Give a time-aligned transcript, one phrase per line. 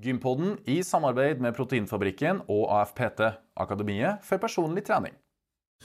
[0.00, 3.20] Gympodden i samarbeid med Proteinfabrikken og AFPT,
[3.60, 5.12] Akademiet for personlig trening.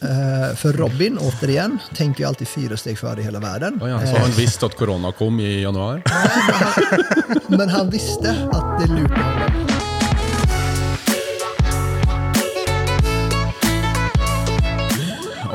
[0.01, 3.81] Eh, For Robin, återigen, tenker vi alltid fire steg før i hele verden.
[3.83, 6.03] Oh ja, så han visste at korona kom i januar?
[7.51, 9.64] Men han visste at det lurte honom.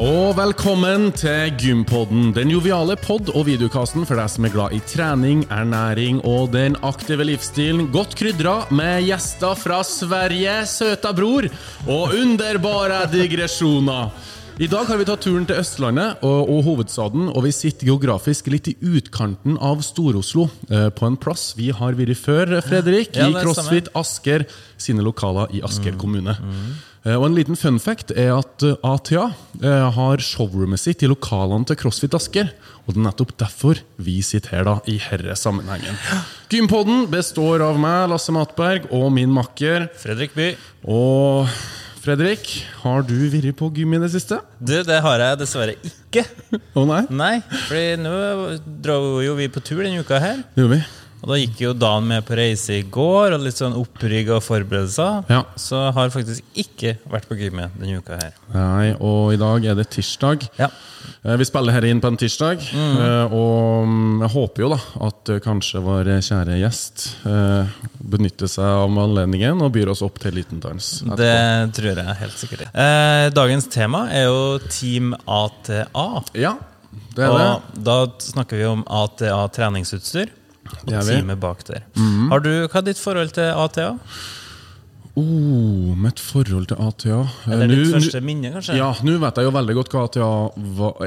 [0.00, 4.78] Og velkommen til Gympodden, den joviale pod- og videokasten for deg som er glad i
[4.88, 7.90] trening, ernæring og den aktive livsstilen.
[7.92, 11.50] Godt krydra med gjester fra Sverige, søta bror,
[11.84, 14.08] og underbare digresjoner.
[14.60, 18.48] I dag har vi tatt turen til Østlandet og, og hovedstaden, og vi sitter geografisk
[18.52, 20.48] litt i utkanten av Stor-Oslo.
[20.68, 24.48] Eh, på en plass vi har vært før, Fredrik, i CrossFit Asker
[24.80, 26.40] sine lokaler i Asker kommune.
[27.06, 29.30] Eh, Og En liten fun fact er at eh, ATA
[29.62, 32.52] eh, har showroomet sitt i lokalene til CrossFit Asker.
[32.84, 35.96] Og det er nettopp derfor vi sitter her da, i herre sammenhengen.
[36.52, 39.88] Gympodden består av meg, Lasse Matberg, og min makker.
[40.00, 40.50] Fredrik By.
[40.90, 41.48] Og
[42.00, 42.48] Fredrik,
[42.80, 44.38] har du vært på gym i det siste?
[44.56, 46.24] Du, det har jeg dessverre ikke.
[46.72, 47.02] Å nei?
[47.12, 47.34] Nei,
[47.68, 48.14] fordi nå
[48.80, 50.40] dro jo vi på tur denne uka her.
[50.56, 50.99] Det gjorde vi.
[51.20, 54.40] Og da gikk jo Dan med på reise i går, og litt sånn opprygg og
[54.44, 55.26] forberedelser.
[55.28, 55.42] Ja.
[55.60, 58.38] Så har faktisk ikke vært på gymmet denne uka her.
[58.54, 60.46] Nei, og i dag er det tirsdag.
[60.58, 60.70] Ja.
[61.24, 63.34] Eh, Vi spiller her inn på en tirsdag, mm.
[63.36, 68.64] og mm, jeg håper jo da at eh, kanskje vår kjære gjest eh, benytter seg
[68.80, 70.90] av anledningen og byr oss opp til liten dans.
[71.04, 71.20] etterpå.
[71.20, 72.66] Det tror jeg helt sikkert.
[72.72, 75.86] Eh, dagens tema er jo Team ATA.
[76.32, 76.56] Ja,
[77.12, 77.46] det er det.
[77.46, 80.32] Og da snakker vi om ATA treningsutstyr.
[80.86, 81.86] Og teamet bak der.
[82.30, 83.94] Har du, hva er ditt forhold til ATA?
[85.18, 88.76] Oh, mitt forhold til ATA Eh, Eller ditt nu, første minne, kanskje?
[88.78, 90.28] Ja, nå vet jeg jo veldig godt hva ATA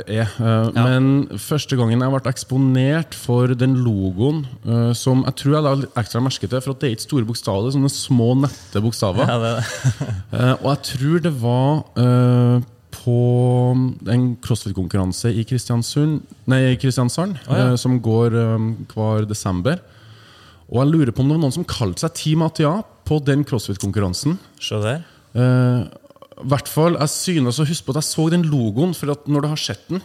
[0.04, 0.34] er.
[0.44, 0.58] Ja.
[0.76, 1.08] Men
[1.40, 6.22] første gangen jeg ble eksponert for den logoen, eh, som jeg tror jeg la ekstra
[6.26, 9.24] merke til, for at det er ikke store bokstaver, det er sånne små, nette bokstaver.
[9.30, 10.12] Ja, det, det.
[10.34, 12.64] Eh, og jeg tror det var eh,
[13.04, 13.16] på
[14.08, 17.66] en crossfit-konkurranse i Kristiansund Nei, Kristiansand, ah, ja.
[17.74, 19.82] eh, som går eh, hver desember.
[20.72, 22.78] Og jeg lurer på om det var noen som kalte seg Team ATA
[23.08, 24.38] på den crossfit-konkurransen.
[25.36, 25.84] Eh,
[26.50, 29.44] hvert fall, Jeg synes å huske på at jeg så den logoen, for at når
[29.44, 30.02] du har sett den,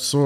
[0.00, 0.22] så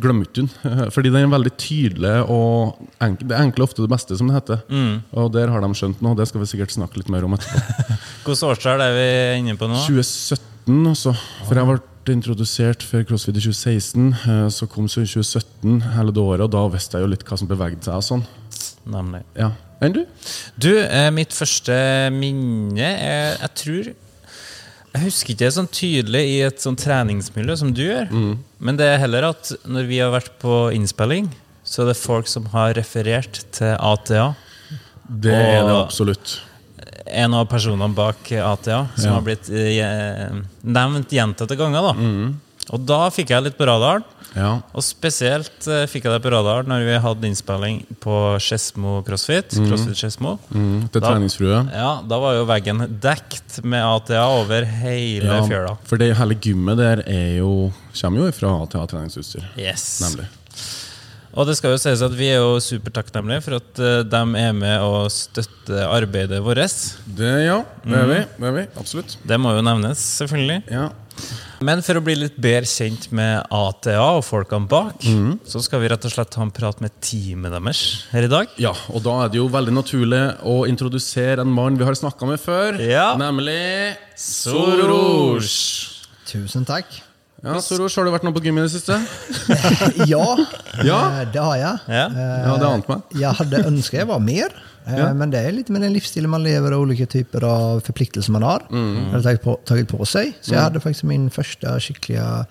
[0.00, 0.90] glemte hun den.
[0.94, 4.38] Fordi den er veldig tydelig, og enk det er egentlig ofte det beste, som det
[4.38, 4.62] heter.
[4.72, 4.96] Mm.
[5.22, 7.60] Og der har de skjønt noe, det skal vi sikkert snakke litt mer om etterpå.
[8.24, 9.06] Hvilket årstall er vi
[9.42, 9.78] inne på nå?
[9.86, 11.14] 2017, altså.
[11.46, 11.78] For jeg ble
[12.08, 14.10] introdusert for CrossFit i 2016.
[14.32, 17.24] eh, Så kom så i 2017 hele det året, og da visste jeg jo litt
[17.28, 17.98] hva som bevegde seg.
[18.00, 18.26] og sånn.
[18.88, 19.22] Nemlig.
[19.36, 19.50] Ja.
[19.84, 20.00] Enn du?
[20.58, 21.74] Du, eh, mitt første
[22.10, 23.90] minne er Jeg tror
[24.94, 28.08] Jeg husker ikke det sånn tydelig i et sånn treningsmiljø som du gjør.
[28.10, 28.38] Mm.
[28.60, 31.28] Men det er heller at når vi har vært på innspilling,
[31.64, 34.30] så er det folk som har referert til ATA.
[35.08, 36.38] Det er det absolutt.
[37.08, 39.14] En av personene bak ATA som Ja.
[39.14, 40.32] har blitt eh,
[40.64, 41.82] nevnt gjentatte ganger.
[41.82, 42.40] da Mm.
[42.74, 44.02] Og da fikk jeg litt på radaren.
[44.36, 44.58] Ja.
[44.76, 49.54] Og spesielt eh, fikk jeg det på radaren når vi hadde innspilling på Skedsmo CrossFit.
[49.56, 50.34] CrossFit Skedsmo.
[50.52, 51.62] Mm, til treningsfrue.
[51.72, 55.78] Ja, Da var jo veggen dekt med ATA over hele Ja, fjøla.
[55.88, 59.48] for det hele gymmet der er jo, kommer jo fra ATA treningsutstyr.
[59.56, 59.88] Yes.
[60.04, 60.28] Nemlig.
[61.38, 64.54] Og det skal jo sies at vi er jo supertakknemlige for at eh, de er
[64.56, 66.78] med og støtter arbeidet vårt.
[67.06, 68.22] Det, ja, det er vi.
[68.38, 68.64] Det er vi.
[68.80, 69.16] Absolutt.
[69.28, 70.62] Det må jo nevnes, selvfølgelig.
[70.72, 70.88] Ja.
[71.64, 75.40] Men for å bli litt bedre kjent med ATA og folkene bak, mm.
[75.48, 77.80] så skal vi rett og slett ha en prat med teamet deres
[78.12, 78.52] her i dag.
[78.62, 82.28] ja, og da er det jo veldig naturlig å introdusere en mann vi har snakka
[82.30, 82.78] med før.
[82.78, 83.08] Ja.
[83.18, 83.58] Nemlig
[84.14, 85.52] Soros.
[86.28, 86.86] Tusen takk.
[87.42, 88.96] Ja, Soros, har du vært noe på gym i det siste?
[90.10, 90.24] Ja,
[90.82, 90.98] Ja.
[91.22, 91.76] eh, det har jeg.
[91.86, 92.06] Ja.
[92.06, 93.14] Eh, Ja, det ante meg.
[93.18, 94.54] Jeg hadde ønska jeg var mer.
[94.88, 95.12] Eh, Ja.
[95.14, 98.42] Men det er litt med den livsstilen man lever og ulike typer av forpliktelser man
[98.42, 98.64] har.
[98.70, 99.12] Mm.
[99.12, 100.34] Jag tagit på, tagit på seg.
[100.40, 102.46] Så jeg hadde faktisk min første skikkelige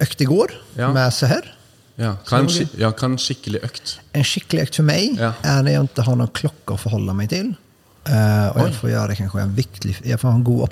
[0.00, 0.92] økt i går Ja.
[0.92, 1.56] med så här.
[2.00, 3.98] Ja, hva er en, skikkelig ja, er en skikkelig økt?
[4.14, 5.32] En meg ökt för mig Ja.
[5.44, 7.56] er når jeg ikke har noen klocka å forholde meg til
[8.06, 10.62] Og och jeg får gjøre kanske en viktig, jeg får ha en god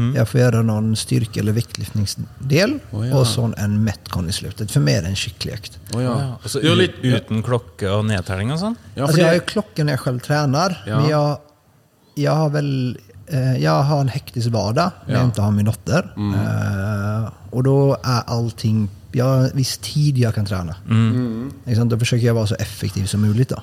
[0.00, 0.16] uppvärmning.
[0.16, 2.78] Jag får göra någon styrke eller viktlyftningsdel.
[2.92, 3.16] oh, ja.
[3.16, 4.70] og sånn en metcon i slutet.
[4.70, 5.78] For meg er det en skikkelig økt.
[5.94, 6.14] Oh, ja.
[6.20, 8.76] Ja, Det er jo uten klokke og nedtelling og sånn?
[8.94, 10.78] Ja, altså, jeg har jo klokke når jeg selv trener.
[10.86, 11.00] Ja.
[11.00, 11.36] Men jeg,
[12.24, 12.72] jeg, har vel
[13.30, 15.20] jeg har en hektisk vardag när Ja.
[15.20, 16.02] ikke inte har min dotter.
[16.16, 18.88] Uh, og da er allting...
[19.12, 20.74] Jeg har en viss tid jeg kan trene.
[20.86, 21.50] Mm.
[21.66, 23.48] Da forsøker jeg å være så effektiv som mulig.
[23.48, 23.58] Då.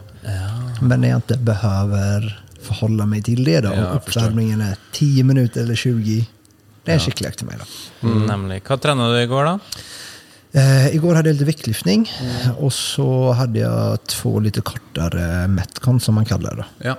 [0.81, 1.37] Men jeg ikke inte
[2.67, 6.25] behöver meg til det da, Ja, Oppvarmingen er 10 minutter eller 20,
[6.87, 7.57] det er skikkelig skicklig meg.
[7.59, 7.65] da.
[8.01, 8.13] mig.
[8.13, 8.25] Då.
[8.31, 8.61] Nemlig.
[8.67, 9.81] Hva trena du i går, da?
[10.57, 11.73] Eh, I går hadde jeg litt lite
[12.07, 12.55] Mm.
[12.63, 16.65] Og så hadde jeg två lite kortere metcon som man kaller det.
[16.91, 16.95] ja.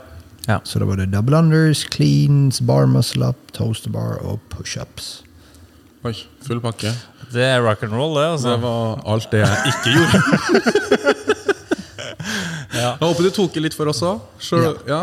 [0.48, 0.60] Ja.
[0.64, 5.22] Så da var det double unders, cleans, bar muscle up, toaster bar og pushups.
[6.08, 6.14] Oi,
[6.46, 6.88] full pakke.
[7.34, 8.24] Det er rock and roll, det.
[8.30, 8.54] altså.
[8.54, 11.14] Det var alt det jeg ikke gjorde.
[12.78, 14.22] Jeg håper du tok i litt for oss òg.
[14.88, 15.02] Ja.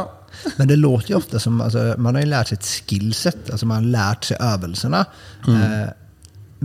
[0.57, 3.69] Men det låter jo ofte som, altså, man har jo lært sitt ett skillset, altså
[3.69, 5.05] man har lært seg øvelsene.
[5.47, 5.61] Mm.
[5.61, 5.93] Eh,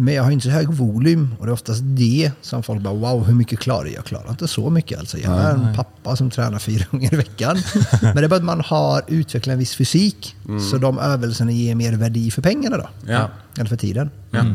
[0.00, 2.96] men jeg har ikke så høy volym og det er oftast det som folk bare
[3.02, 3.98] wow, hvor mye klarer jeg?
[3.98, 4.96] Jeg klarer ikke så mye.
[4.96, 5.18] Altså.
[5.20, 7.60] Jeg er en pappa som trener fire ganger i veckan.
[8.06, 10.32] Men det er bare at man har utviklet en viss fysik,
[10.62, 12.80] så de øvelsene gir mer verdi for pengene.
[12.80, 12.90] da.
[13.10, 13.24] Ja.
[13.58, 14.12] Eller for tiden.
[14.34, 14.46] ja.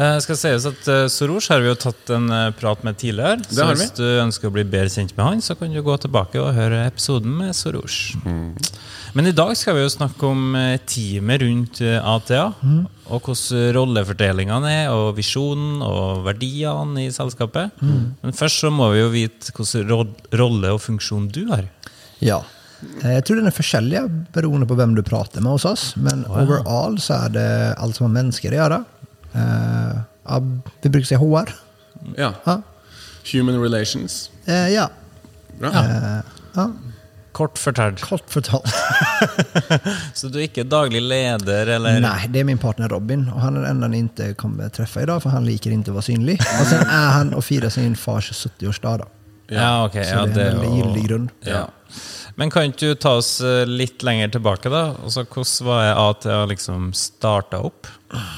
[0.00, 3.42] Eh, skal sies at uh, Soros har vi jo tatt en uh, prat med tidligere.
[3.44, 5.96] Det Så hvis du ønsker å bli bedre kjent med han, så kan du gå
[6.00, 8.14] tilbake og høre episoden med Soros.
[8.24, 8.54] Mm.
[9.12, 12.46] Men i dag skal vi jo snakke om eh, teamet rundt eh, ATA.
[12.64, 12.86] Mm.
[13.12, 17.76] Og hvordan rollefordelingene er, og visjonen og verdiene i selskapet.
[17.84, 18.16] Mm.
[18.22, 21.68] Men først så må vi jo vite hvilken ro- rolle og funksjon du har.
[22.22, 22.40] Ja.
[23.02, 24.00] jeg tror den er forskjellig
[24.32, 25.86] beroende på hvem du prater med hos oss.
[26.00, 29.01] Men overall så er det alt som har mennesker å att
[29.34, 30.40] göra.
[30.82, 31.54] vi bruker å si HR.
[32.16, 32.34] ja.
[32.46, 32.60] Ja.
[33.32, 34.30] Human relations.
[34.48, 34.88] Uh, ja.
[35.58, 35.70] Bra.
[35.70, 36.22] Eh,
[36.56, 36.72] ja.
[37.32, 38.00] Kort fortalt.
[38.00, 38.66] Kort fortalt.
[40.18, 42.00] Så du er ikke daglig leder, eller?
[42.02, 43.22] Nei, det er min partner Robin.
[43.32, 45.96] Og han er den han ikke inte treffe i dag, for han liker ikke å
[45.96, 46.36] være synlig.
[46.58, 49.04] Og så er han og firer sin fars 70-årsdag.
[49.04, 49.08] da.
[49.52, 49.96] Ja, ok.
[50.02, 51.32] Så Ja, det er en veldig gyldig grund.
[51.46, 51.64] Ja.
[52.40, 54.84] Men kan ikke du ta oss eh, litt lenger tilbake, da?
[55.04, 57.90] Altså, Hvordan var jeg A til å liksom starte opp?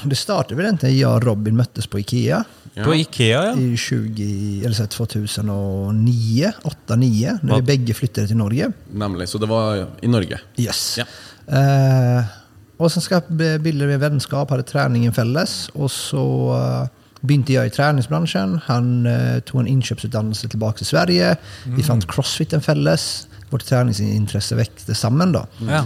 [0.07, 2.43] Det startet vel inte jeg og Robin møttes på Ikea.
[2.75, 3.51] På Ikea, ja?
[3.55, 8.71] I 20, eller 2009, 8-9, Når vi begge flyttet til Norge.
[8.91, 9.29] Nemlig.
[9.31, 10.41] Så det var i Norge.
[10.59, 10.97] Yes.
[10.99, 11.07] Ja.
[11.47, 12.35] Eh,
[12.75, 16.87] og så skapte bildade vi en vennskap Hadde treningen felles Og så uh,
[17.25, 18.57] begynte jeg i treningsbransjen.
[18.67, 21.31] Han uh, tog en innkjøpsutdannelse tilbake til Sverige.
[21.77, 23.55] Vi fant crossfit en crossfiten fälles.
[23.55, 25.31] Vårt träningsintresse växte sammen.
[25.31, 25.47] da.
[25.69, 25.85] Ja.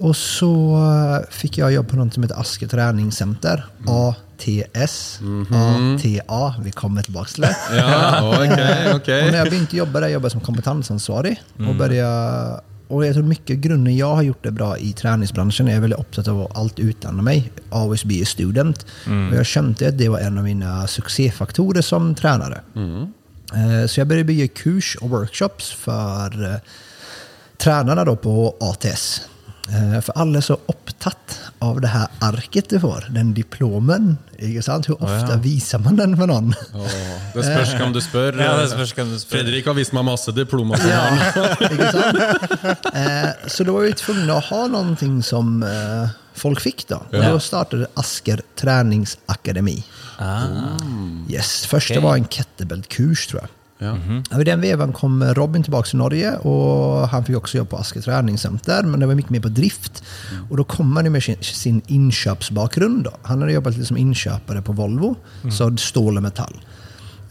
[0.00, 0.48] Og så
[1.30, 3.66] fikk jeg jag jobb på noe som heter Asker träningscenter.
[3.86, 5.20] ATS.
[5.52, 6.54] ATA.
[6.64, 7.56] Vi kommer tilbake til det.
[7.76, 9.08] Ja, ok, ok.
[9.08, 11.34] når jeg begynte å jobba der, jeg jag som kompetensansvarig.
[11.60, 12.60] Og, började,
[12.90, 16.00] og jeg tror mye grunnen jeg har gjort det bra i treningsbransjen, jeg er veldig
[16.00, 17.50] opptatt av å alt utdanne meg.
[17.70, 18.86] Always be a student.
[19.04, 19.28] Mm.
[19.30, 22.62] Og jeg skjønte at det var en av mine suksessfaktorer som tränare.
[22.76, 26.60] Eh, Så begynte å bygge kurs og workshops for eh,
[27.60, 29.20] tränarna då på ATS.
[30.02, 34.16] For alle er så opptatt av det her arket du får, den diplomen.
[34.40, 34.88] Ikke sant?
[34.90, 35.36] Hur ja.
[35.44, 36.50] viser man den for noen?
[36.74, 36.96] Oh,
[37.36, 38.40] det spørs hvem du spør.
[38.40, 39.36] Ja, det spørs hvem du spør.
[39.36, 40.82] Fredrik har vist meg masse diplomer.
[40.90, 41.04] Ja,
[41.68, 42.90] ikke sant?
[42.90, 45.60] Eh, så da var vi tvungna å ha någonting som
[46.40, 47.30] folk folk Da Og ja.
[47.34, 49.82] da startet Asker träningsakademi.
[51.28, 52.04] Yes, första okay.
[52.04, 53.59] var en kettlebell-kurs tror jag.
[53.80, 53.94] Ja.
[53.96, 57.78] Ja, I den veven kom Robin tilbake til Norge og han fikk også jobb på
[57.80, 60.02] Asker treningssenter, men det var mye mer på drift.
[60.50, 63.04] og da kom han jo med sin, sin inköpsbakgrund.
[63.04, 63.14] Då.
[63.24, 65.14] Han hadde jobbat litt som innkjøper på Volvo,
[65.48, 66.60] så stål og metall.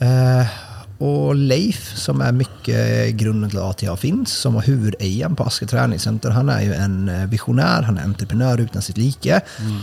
[0.01, 0.57] Eh,
[0.99, 2.79] og Leif, som er mye
[3.15, 6.97] grunden til at ATA finns, som var hovedeieren på Asker treningssenter, han er jo en
[7.31, 9.39] visjonær, han er entreprenør uten sitt like.
[9.39, 9.79] Eh,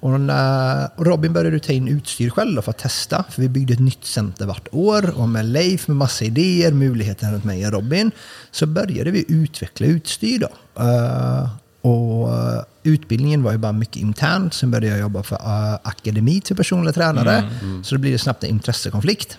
[0.00, 3.48] och när och Robin började ta in utstyr själv for för att testa, för vi
[3.48, 5.18] byggde ett nytt center vart år.
[5.18, 8.10] Och med Leif med massa idéer, möjligheter runt mig och Robin,
[8.50, 10.38] så började vi utveckla utstyr.
[10.38, 10.82] Då.
[10.82, 11.48] Eh,
[11.80, 14.54] och eh, utbildningen var ju bara mycket internt.
[14.54, 17.50] Sen började jag jobba för eh, akademi till personliga tränare.
[17.82, 19.38] Så då blir det snabbt en intressekonflikt.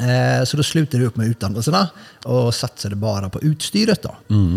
[0.00, 1.88] Eh, Så da slutade vi upp med utdannelserna
[2.24, 4.02] och satsade bara på utstyret.
[4.02, 4.14] Då.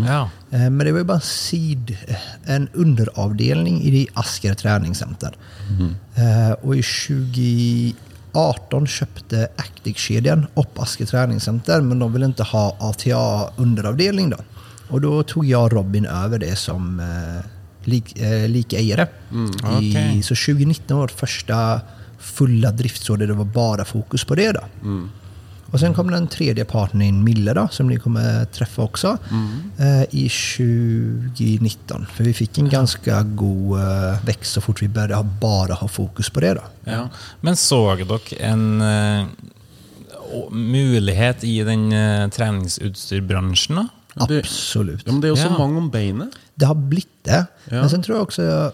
[0.07, 0.29] Ja.
[0.51, 1.97] Eh, Men det var ju bara en sid,
[2.45, 5.35] en underavdelning i det Asker träningscenter.
[5.69, 5.95] Mm.
[6.61, 6.83] Och i
[8.33, 14.37] 2018 köpte Actic-kedjan upp Asker träningscenter, men de ville inte ha ATA underavdelning då.
[14.89, 17.45] Och då tog jag Robin över det som eh,
[17.83, 18.13] lik,
[19.31, 19.49] Mm.
[19.49, 20.17] Okay.
[20.17, 21.81] I, Så 2019 var det första
[22.19, 24.51] fulla driftsåret det var bara fokus på det.
[24.51, 24.61] Då.
[25.73, 29.17] Och sen kom den tredje parten in, Mille, då, som ni kommer träffa också,
[29.77, 32.05] eh, i 2019.
[32.13, 35.87] För vi fick en ganska god eh, växt så fort vi började ha, bara ha
[35.87, 36.53] fokus på det.
[36.53, 36.61] Då.
[36.83, 37.09] Ja.
[37.41, 39.25] Men så dere en eh,
[40.51, 44.25] mulighet i den uh, treningsutstyrbransjen, da?
[44.27, 45.01] det- Absolut.
[45.05, 45.57] Ja, men det er jo så Ja.
[45.57, 46.29] mange om beinet.
[46.55, 47.45] Det har blivit det.
[47.69, 47.81] Ja.
[47.81, 48.71] Men sen tror jag också,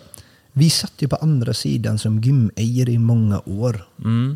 [0.54, 3.86] vi satt ju på andra sidan som gymägare i många år.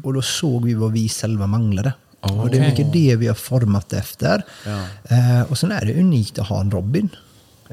[0.03, 1.93] Och då såg vi vad vi själva manglade.
[2.23, 4.43] Och det är mycket det vi har format efter.
[4.65, 4.79] Ja.
[5.15, 7.09] Eh, och sen är det unikt att ha en Robin.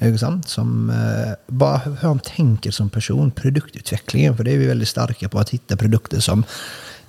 [0.00, 0.49] Ikke sant?
[0.49, 4.37] Som eh, bara hur han tänker som person, produktutvecklingen.
[4.37, 6.45] För det är vi väldigt starka på, att hitta produkter som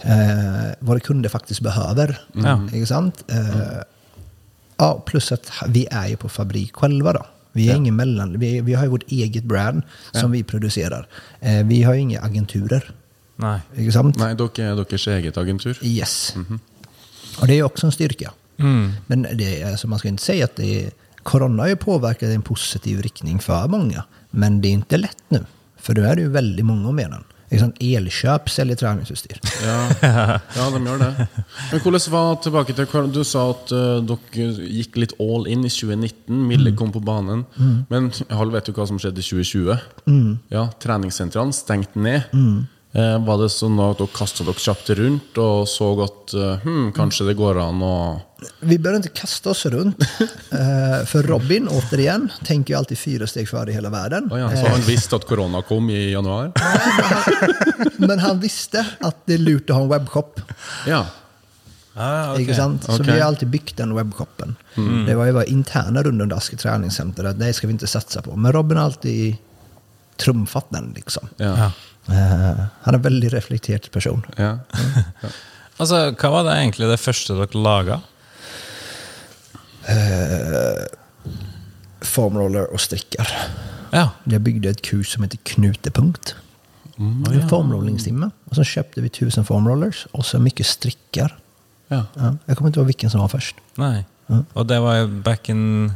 [0.01, 2.19] eh, våra kunder faktiskt behöver.
[2.33, 2.67] Ja.
[2.73, 3.23] Ikke sant?
[3.27, 3.81] Eh,
[4.81, 7.25] Ja, plus att vi är ju på fabrik själva då.
[7.51, 11.07] Vi är ingen mellan, vi, vi har ju vårt eget brand som vi producerar.
[11.39, 12.91] Eh, vi har ju inga agenturer.
[13.35, 13.59] Nei.
[13.77, 14.17] Ikke sant?
[14.21, 15.77] Nei, dere er deres eget agentur.
[15.85, 16.33] Yes.
[17.41, 18.31] Och det är också en styrka.
[19.07, 20.91] Men det, alltså man ska inte säga att det är,
[21.23, 24.03] corona har ju påverkat i en positiv riktning för många.
[24.29, 25.45] Men det är inte lätt nu.
[25.77, 27.23] För nu är det ju väldigt många om benen.
[27.51, 29.39] Liksom elkjøp selger treningsutstyr.
[29.65, 29.79] Ja,
[30.55, 31.25] ja, de gjør det.
[31.71, 35.69] Men hvordan var tilbake til Du sa at uh, dere gikk litt all in i
[35.69, 36.47] 2019.
[36.47, 37.43] Mille kom på banen.
[37.89, 39.75] Men Hall, vet du hva som skjedde i 2020?
[40.49, 42.21] Ja, Treningssentrene stengte ned.
[42.91, 46.89] Eh, var det sånn at dere kasta dere kjapt rundt og så at eh, hm,
[46.91, 47.93] kanskje det går an å
[48.67, 50.01] Vi bør ikke kaste oss rundt.
[50.51, 54.27] Eh, för Robin, återigen, tenker jo alltid fire steg før i hele verden.
[54.27, 56.51] Oh ja, Så han visste at korona kom i januar?
[58.03, 60.41] Men han visste at det lurte lurt att ha en webshop.
[60.91, 61.05] Ja.
[61.95, 62.43] Ah, okay.
[62.43, 62.83] Ikke sant?
[62.83, 63.13] Så okay.
[63.13, 64.57] vi har alltid byggt den webbshoppen.
[65.07, 67.31] Det var jo interne interna runt under Asker treningssenter.
[67.33, 68.35] det skal vi ikke satsa på.
[68.35, 69.39] Men Robin har alltid
[70.19, 71.31] trumfet den liksom.
[71.37, 71.71] Ja.
[72.07, 72.13] Ja.
[72.17, 74.23] Eh, han er en veldig reflektert person.
[74.37, 74.57] ja.
[75.81, 77.95] Altså, Hva var det egentlig det første dere laga?
[82.05, 83.29] Formroller og strikker.
[83.93, 84.07] Ja.
[84.29, 86.35] Jeg bygde et kurs som heter Knutepunkt.
[87.01, 88.29] En formrollingstimme.
[88.51, 91.33] Og så kjøpte vi tusen formrollers og så mye strikker.
[91.89, 92.03] ja.
[92.15, 93.55] Ja, jag kommer inte ihåg hvilken som var først.
[93.77, 94.05] Nei.
[94.53, 95.91] Og det var back in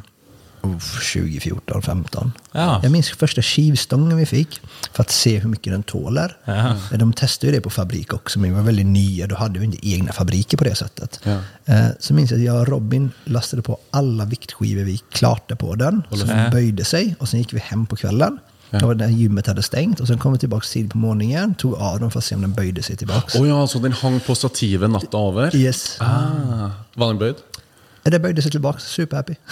[0.74, 2.32] 2014, 15.
[2.52, 2.80] Ja.
[2.84, 4.62] Jag minns första skivstången vi fick
[4.94, 6.38] för att se hur mycket den tåler.
[6.46, 6.76] Ja.
[6.98, 9.28] De testade ju det på fabrik också, men vi var väldigt nya.
[9.28, 11.20] Då hade vi inte egna fabriker på det sättet.
[11.24, 11.38] Ja.
[11.66, 15.76] Eh, Så minns jag att jag och Robin lastade på alla viktskivor vi klarte på
[15.76, 16.04] den.
[16.12, 18.40] Så den böjde sig och sen gick vi hem på kvällen.
[18.70, 18.88] Ja.
[18.88, 20.02] var gymmet hadde stengt.
[20.02, 22.42] Og så kom vi tilbake tidlig på morgenen, tog av dem for å se om
[22.42, 23.38] den bøyde seg tilbake.
[23.40, 25.56] Å ja, så den hang på stativet natta over?
[25.56, 25.98] Yes.
[26.04, 27.44] Ah, var den bøyd?
[28.06, 29.36] Det bøyde seg tilbake, superhappy.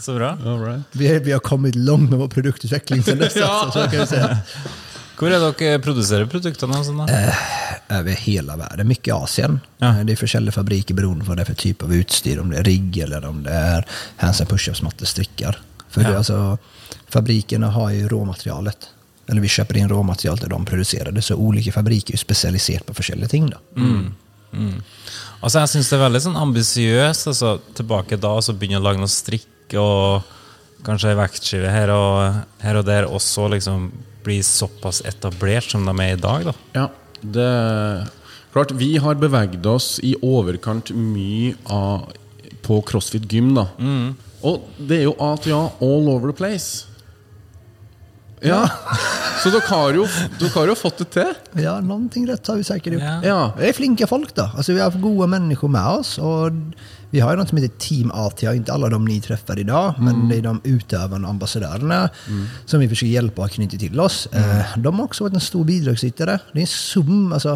[0.00, 0.34] Så bra.
[0.42, 3.70] Vi, er, Vi, vi har kommet langt med vår produktutveckling Til neste, ja.
[3.72, 4.38] så kan jag säga.
[5.20, 6.80] Hvor er dere produserer produktene?
[6.84, 7.06] sånn da?
[8.16, 8.88] hele verden.
[8.88, 9.58] världen, i Asien.
[9.78, 9.90] Ja.
[9.90, 12.50] Eh, Det er forskjellige fabriker beroende på hva det er for typ av utstyr, om
[12.50, 13.84] det er rigg eller om det er
[14.22, 15.58] hands and push-ups, strikker.
[15.90, 16.08] For ja.
[16.08, 16.58] det, är alltså,
[17.70, 18.88] har jo råmaterialet.
[19.28, 21.22] Eller vi köper in råmaterialet, till de produserer det.
[21.22, 23.52] Så olika fabriker er spesialisert på forskjellige ting.
[24.52, 24.82] Då.
[25.40, 27.30] Altså, jeg syns det er veldig sånn ambisiøst.
[27.32, 30.28] Altså, tilbake da så begynne å lage noe strikk og
[30.84, 33.90] kanskje ei vektskive her og, her og der, og så liksom
[34.24, 36.50] bli såpass etablert som de er i dag.
[36.50, 36.56] da.
[36.76, 36.88] Ja,
[37.20, 37.50] det
[38.50, 42.08] Klart, vi har beveget oss i overkant mye av,
[42.66, 43.68] på CrossFit gym, da.
[44.42, 46.89] Og det er jo ATA all over the place.
[48.40, 48.62] Ja.
[49.42, 50.06] Så dere har, jo,
[50.40, 51.34] dere har jo fått det til.
[51.60, 53.26] Ja, noen ting rett har vi sikkert gjort.
[53.26, 53.40] Ja.
[53.56, 54.50] Vi Det flinke flinka folk da.
[54.56, 56.18] Altså, vi har gode mennesker med oss.
[56.18, 56.56] og
[57.10, 60.28] vi har ju något som heter Team ATA, inte alla de ni träffar idag, men
[60.28, 61.56] det är de utövarna och
[62.28, 62.46] mm.
[62.66, 64.28] som vi försöker hjälpa och knyta till oss.
[64.32, 64.82] Mm.
[64.82, 66.38] De har också varit en stor bidragsytare.
[66.52, 67.52] Det är en sum, alltså,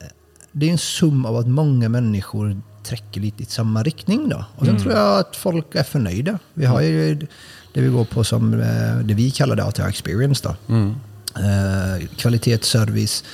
[0.00, 0.06] eh,
[0.52, 4.32] det är en sum av att många människor trekker litt i samme riktning.
[4.32, 6.38] Og så sen tror jeg at folk er fornøyde.
[6.54, 7.26] Vi har ju
[7.72, 10.54] det vi går på som eh, det vi kaller det ATA Experience.
[10.68, 10.94] Mm.
[11.36, 13.24] Eh, kvalitet, service,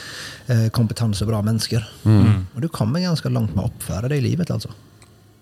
[0.47, 1.83] eh, kompetanse og bra mennesker.
[2.05, 2.47] Mm.
[2.55, 4.71] Og du kommer ganske langt med å oppføre det i livet altså.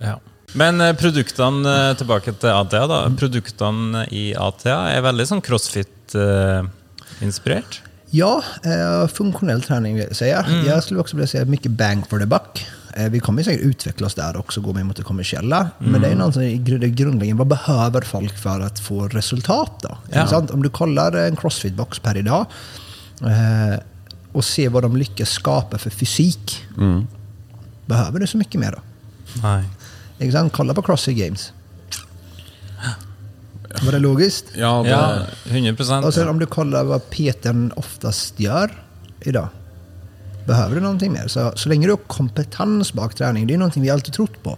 [0.00, 0.16] Ja.
[0.56, 3.10] Men eh, produktene, eh, tilbake til ATA, da.
[3.18, 7.72] Produktene i ATA er veldig sånn crossfit-inspirert.
[8.14, 10.30] Ja, eh, funksjonell trening vil jeg si.
[10.30, 10.64] Mm.
[10.68, 12.52] Jeg skulle også vilja si mye bang for the buck.
[12.96, 15.70] Eh, vi kommer säkert utveckla oss där också, gå mer mot det kommersiella.
[15.78, 17.38] Men det är någonting i gru- Hva grundläggande.
[17.38, 19.98] Vad behöver folk för att få resultat då?
[20.12, 20.42] Ja.
[20.52, 22.46] Om du kollar en crossfit-box per idag
[23.20, 23.80] eh,
[24.32, 26.64] och ser vad de lyckas skapa för fysik.
[27.86, 28.78] Behöver du så mycket mer då?
[29.42, 29.64] Nei.
[30.18, 30.52] Ikke sant?
[30.52, 31.52] Kolla på CrossFit Games.
[33.82, 34.44] Var det logiskt?
[34.54, 38.70] Ja, det, Ja, 100 Och sen om du kollar vad Petern oftast gör
[39.20, 39.48] idag.
[40.46, 41.28] Behöver du någonting mer?
[41.28, 44.56] Så, så länge du har kompetens bak träning, det är någonting vi alltid trott på.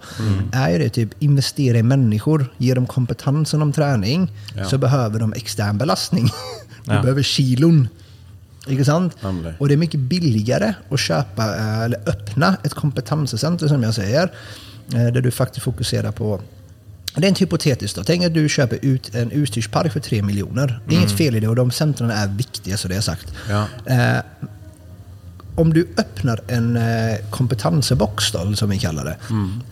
[0.53, 4.33] Är ju det typ investera i människor, ge dem kompetensen om träning,
[4.69, 6.25] så behöver de extern belastning.
[6.85, 7.03] du Ja.
[7.03, 7.89] behöver kilon.
[8.69, 9.17] Inte sant?
[9.59, 14.33] Och det är mycket billigare att köpa eh, eller öppna ett kompetenscenter som jag säger.
[14.95, 16.41] eh, Där du faktiskt fokuserar på
[17.15, 17.97] det är inte hypotetiskt.
[17.97, 18.05] Då.
[18.05, 20.81] Tänk att du köper ut en utstyrspark för 3 miljoner.
[20.89, 23.33] Det är inget fel i det och de centren är viktiga så det är sagt.
[23.51, 23.67] Ja.
[23.87, 24.19] Eh,
[25.59, 29.17] om du öppnar en eh, kompetensbox då, som vi kallar det.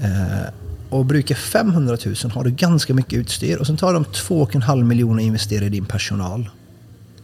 [0.07, 0.53] Eh,
[0.89, 5.15] och brukar 500 000 har du ganska mycket utstyr och sen tar de 2,5 miljoner
[5.15, 6.51] och investerar i din personal.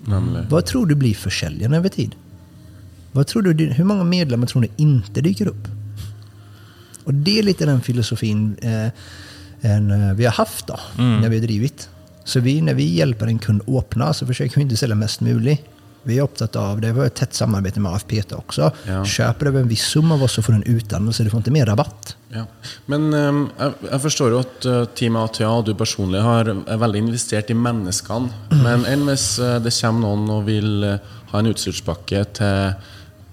[0.04, 0.42] nemlig.
[0.50, 2.14] Vad tror du blir försäljaren över tid?
[3.12, 5.69] Vad tror du, hur många medlemmar tror du inte dyker upp?
[7.04, 8.88] Och det är lite den filosofin eh,
[9.61, 11.88] en, eh, vi har haft då, när vi har drivit.
[12.25, 15.64] Så vi, när vi hjälper en kund åpne så försöker vi inte sälja mest möjligt.
[16.09, 18.71] Vi er opptatt av, det var ett tett samarbeid med AFPT også.
[18.88, 19.02] Ja.
[19.06, 21.44] Köper du över en viss summa av oss så får du en utdannelse, du får
[21.44, 22.14] ikke mer rabatt.
[22.32, 22.47] Ja.
[22.90, 26.80] Men um, jeg, jeg forstår jo at uh, Team ATA og du personlig har, er
[26.80, 28.32] veldig investert i menneskene.
[28.64, 32.75] Men enn hvis uh, det kommer noen og vil uh, ha en utstyrspakke til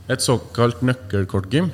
[0.10, 1.68] et såkalt nøkkelkortgym,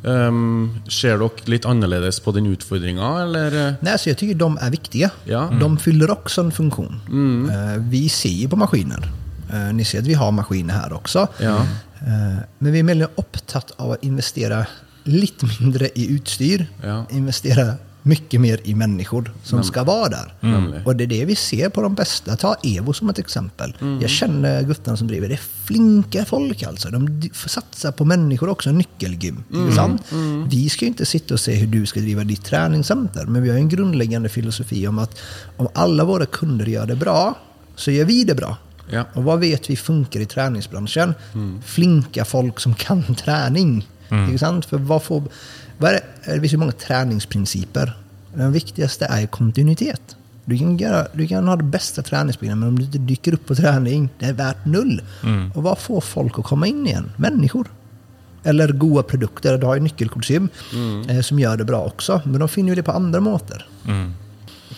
[0.00, 3.56] Um, ser dere litt annerledes på den utfordringa, eller?
[3.84, 5.10] Nei, så jeg syns de er viktige.
[5.28, 5.42] Ja.
[5.52, 7.02] De fyller også en funksjon.
[7.10, 9.04] Uh, Vi ser på maskiner.
[9.52, 11.26] Eh, Ni ser att vi har maskiner her også.
[11.40, 11.56] Ja.
[12.06, 14.66] Eh, Men vi er mer opptatt av å investere
[15.04, 16.66] litt mindre i utstyr.
[16.82, 17.04] Ja.
[17.10, 17.78] Investere
[18.08, 20.30] mye mer i mennesker som skal være der.
[20.40, 20.68] Mm.
[20.86, 22.32] Og det er det vi ser på de beste.
[22.40, 23.74] Ta Evo som et eksempel.
[23.80, 23.98] Mm.
[24.00, 25.36] Jeg kjenner guttene som driver det.
[25.36, 26.92] er flinke folk altså.
[26.94, 28.72] De satser satsar på mennesker også.
[28.76, 29.42] Nyckelgym.
[29.52, 29.68] Mm.
[29.76, 30.14] sant?
[30.50, 33.50] Vi skal jo ikke sitte og se hvordan du skal driva ditt treningssenter, Men vi
[33.50, 35.10] har en grunnleggende filosofi om at
[35.58, 37.34] om alle våre kunder gjør det bra,
[37.76, 38.56] så gjør vi det bra.
[38.90, 39.04] Ja.
[39.14, 41.14] Och vad vet vi funkar i träningsbranschen?
[41.64, 43.88] Flinka folk som kan träning.
[44.10, 44.64] Inte sant?
[44.64, 45.22] För vad får,
[45.78, 47.96] vad är det, det finns ju många träningsprinciper.
[48.34, 50.16] Den viktigaste är kontinuitet.
[50.44, 53.46] Du kan, göra, du kan ha det bästa träningsprogrammet, men om du inte dyker upp
[53.46, 55.02] på träning, det är värt null.
[55.54, 57.12] Och vad får folk att komma in igen?
[57.16, 57.66] Människor.
[58.42, 59.58] Eller goda produkter.
[59.58, 60.48] Du har ju nyckelkortsgym
[61.08, 62.22] eh, som gör det bra också.
[62.24, 63.66] Men de finner ju det på andra måter.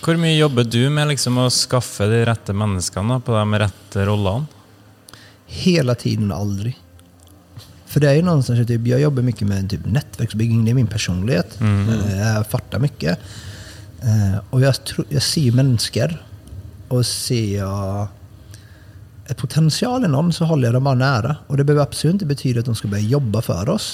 [0.00, 4.48] Hvor mye jobber du med liksom å skaffe de rette menneskene på de rette rollene?
[5.52, 6.76] Hele tiden og aldri.
[7.92, 10.74] För det är ju någonstans, att typ, jag jobbar mycket med typ nätverksbygging, det är
[10.74, 11.60] min personlighet.
[11.60, 11.88] Mm.
[12.08, 13.16] Jeg farter mye.
[14.50, 16.14] Og jeg, jag, tror, jeg ser mennesker,
[16.88, 18.06] og ser jeg
[19.28, 21.36] et potensial i noen, så holder jeg dem bare nære.
[21.48, 23.92] Og det behøver absolutt ikke bety at de skal bare jobbe for oss.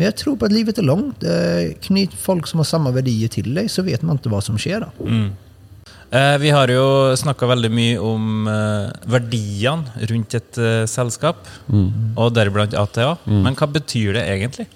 [0.00, 1.22] Men jag tror på att livet är långt.
[1.22, 4.56] Eh, Knyt folk som har samme verdier til deg, så vet man ikke hva som
[4.56, 4.86] skjer.
[4.86, 5.08] då.
[6.16, 11.44] Eh, vi har jo snakka veldig mye om eh, verdiene rundt et eh, selskap,
[12.16, 13.10] og deriblant ATA.
[13.28, 14.70] Men hva betyr det egentlig?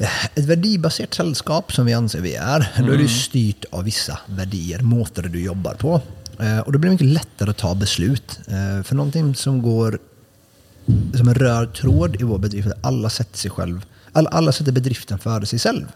[0.00, 4.80] Et verdibasert selskap, som vi anser vi er, da er du styrt av vissa verdier,
[4.80, 5.98] måter du jobber på.
[6.40, 8.38] Og det blir mye lettere å ta beslut.
[8.48, 10.00] For noe som går
[11.14, 15.46] som en rød tråd i vår bedrift, alla sätter sig själv, alla, sätter bedriften före
[15.46, 15.86] sig själv.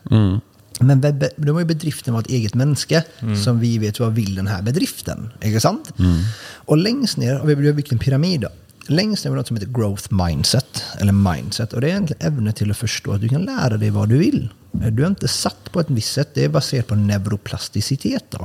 [0.80, 3.02] Men be- be- då må jo bedriften være et eget människa
[3.44, 5.30] som vi vet hva vil denne här bedriften.
[5.42, 5.92] ikke sant?
[5.98, 6.20] Mm.
[6.66, 8.44] Og lengst ned, og vi har bygd en pyramid
[8.88, 11.72] lengst ned er det noe som heter growth mindset, eller mindset.
[11.74, 14.18] og det er egentlig evne til å forstå at du kan lære deg hva du
[14.18, 14.50] vil.
[14.72, 18.24] Du er ikke satt på et visst sett, det er basert på neuroplasticitet.
[18.30, 18.44] Då.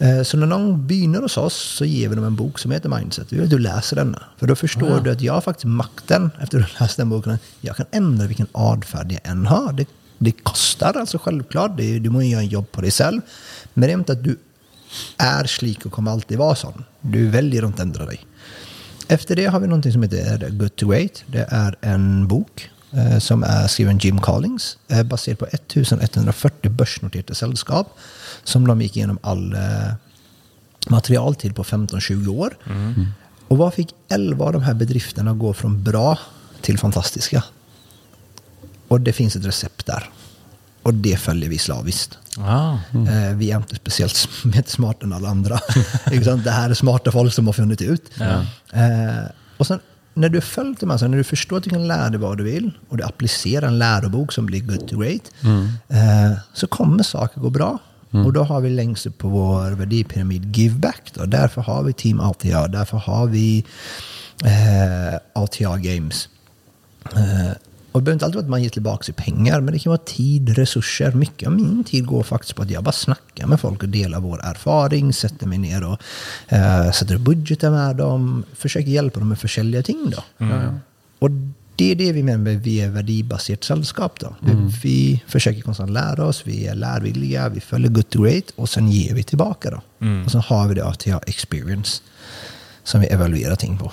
[0.00, 2.90] Eh, Så når noen begynner hos oss så gir vi dem en bok som heter
[2.90, 3.30] Mindset.
[3.30, 3.58] Vi vil du
[4.38, 5.02] For da forstår oh, ja.
[5.02, 8.26] du at jeg har faktisk makten, etter å ha lest den boken, Jeg kan endre
[8.26, 9.72] hvilken atferd jeg enn har.
[9.72, 9.86] Det,
[10.20, 11.76] det kostar altså selvklart.
[11.76, 13.22] det, du må gjøre en jobb på deg selv.
[13.74, 14.36] Men det er ikke at du
[15.18, 16.84] er slik og kommer alltid være sånn.
[17.02, 18.20] Du velger å ikke endre deg.
[19.14, 21.24] Efter det har vi noe som heter Good to Wait.
[21.30, 22.68] Det er en bok
[23.18, 24.76] som er skriven Jim Collins.
[24.86, 27.94] basert baserad på 1140 børsnoterte selskap,
[28.44, 29.94] Som de gikk gjennom all eh,
[30.90, 32.56] material til på 15-20 år.
[33.50, 36.18] og hva fikk 11 av de her bedriftene gå fra bra
[36.62, 37.42] til fantastiske?
[38.90, 40.06] Og det fins et recept der.
[40.84, 42.18] Og det følger vi slavisk.
[42.38, 42.80] Ah.
[42.92, 43.38] mm.
[43.38, 44.18] vi er ikke spesielt
[44.50, 45.60] mer smarte enn alle andre.
[46.10, 48.10] Det her er smarte folk som har funnit ut.
[48.20, 49.24] Eh,
[49.58, 49.80] og sen
[50.14, 52.44] när du har följt här, när du förstår att du kan lära dig vad du
[52.44, 55.32] vill och du applicerar en lärobok som blir good to great,
[55.88, 57.78] eh, så kommer saker gå bra.
[58.24, 61.12] Och då har vi längst upp på vår värdepyramid give back.
[61.14, 61.24] Då.
[61.24, 63.64] Därför har vi Team ATA, därför har vi
[64.44, 66.28] eh, ATA Games.
[67.16, 67.50] Eh,
[67.94, 69.90] och det behöver inte alltid vara att man ger tillbaka i pengar, men det kan
[69.90, 71.12] vara tid, resurser.
[71.12, 74.20] Mycket av min tid går faktiskt på att jag bara snackar med folk och delar
[74.20, 76.00] vår erfaring, sätter mig ner och
[76.48, 80.10] eh, sätter upp med dem, försöker hjälpa dem med försäljliga ting.
[80.10, 80.22] Då.
[81.18, 81.30] Och
[81.76, 84.20] det är det vi menar med vi är värdebaserat sällskap.
[84.20, 84.34] Då.
[84.82, 88.90] Vi försöker konstant lära oss, vi är lärvilliga, vi följer good to great och sen
[88.90, 89.70] ger vi tillbaka.
[89.70, 89.80] Då.
[90.24, 92.02] Och sen har vi det ATA experience
[92.84, 93.92] som vi evaluerar ting på.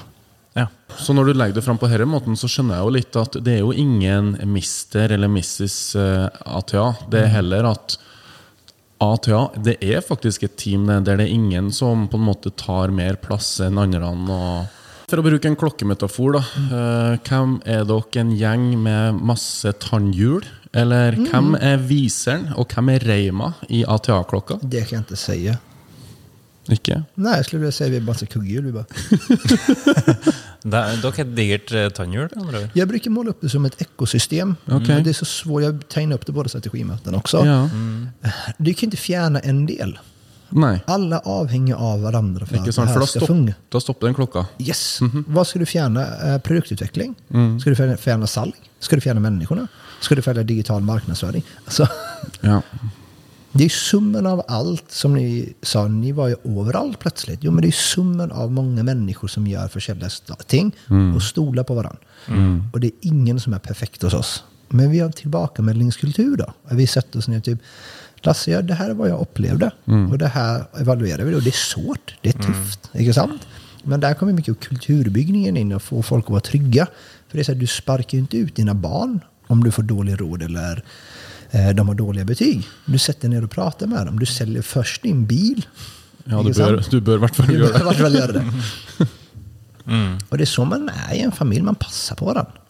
[0.57, 0.67] Ja.
[0.99, 3.37] Så når du legger det fram på denne måten, så skjønner jeg jo litt at
[3.43, 6.89] det er jo ingen mister eller missis eh, ATA.
[7.11, 7.95] Det er heller at
[9.01, 12.93] ATA det er faktisk et team der det er ingen som på en måte tar
[12.93, 14.11] mer plass enn andre.
[14.11, 14.77] Og
[15.11, 16.43] for å bruke en klokkemetafor, da.
[16.67, 20.45] eh, hvem er dere en gjeng med masse tannhjul?
[20.71, 24.61] Eller hvem er viseren, og hvem er reima i ATA-klokka?
[24.63, 25.39] Det kan jeg ikke si.
[26.71, 27.01] Ikke?
[27.19, 28.69] Nei, jeg skulle si vi bara så kugghjul.
[30.63, 32.29] Dere har et digert eh, tannhjul.
[32.73, 34.55] Jag brukar måla upp det som ett ekosystem.
[34.65, 34.87] Okay.
[34.87, 35.63] Men det är så svårt.
[35.63, 37.45] Jag tegnar upp det både strategimöten också.
[37.45, 37.69] Ja.
[38.57, 39.99] Du kan inte fjärna en del.
[40.49, 40.79] Nei.
[40.87, 42.87] Alla avhänger av varandra för Ikke att sant?
[42.87, 43.53] det For här da, ska stopp, funka.
[43.69, 44.45] da stopper den klokka.
[44.59, 44.99] Yes.
[45.27, 46.33] Vad ska du fjärna?
[46.33, 47.15] Eh, produktutveckling?
[47.61, 48.53] Ska du fjerne fjärna salg?
[48.79, 49.67] Ska du fjärna människorna?
[50.01, 51.43] Ska du fjärna digital marknadsföring?
[51.65, 51.87] Alltså,
[52.41, 52.61] Ja.
[53.51, 57.43] Det er summen av alt som ni sa, ni var ju overalt plötsligt.
[57.43, 61.67] Jo, men det er summen av mange mennesker som gjør forskjellige ting, ting og stoler
[61.67, 61.99] på hverandre.
[62.31, 62.71] Mm.
[62.71, 64.31] Og det er ingen som er perfekt hos oss.
[64.71, 65.31] Men vi har en
[66.37, 66.45] da.
[66.45, 66.53] då.
[66.75, 67.59] Vi setter oss ned typ,
[68.23, 70.11] Lasse, ja, det her er hva jeg opplevde, mm.
[70.11, 71.33] og det her evaluerer vi.
[71.35, 72.13] Og det er sårt.
[72.21, 72.91] det er tøft.
[72.93, 73.47] ikke sant?
[73.83, 76.85] Men der kommer mye av inn og och få folk å være trygge.
[77.27, 80.19] For det er sånn, du sparker jo ikke ut dina barn om du får dårlig
[80.21, 80.83] råd eller
[81.51, 82.67] de har dårlige betyg.
[82.87, 84.19] Du setter ned og prater med dem.
[84.21, 85.65] Du selger først din bil.
[86.29, 87.85] ja, du bør, du bør i hvert fall gjøre det.
[87.89, 89.07] vart fall gjøre det.
[90.29, 91.65] Och det er sånn man er i en familie.
[91.67, 92.61] Man passer på varandra.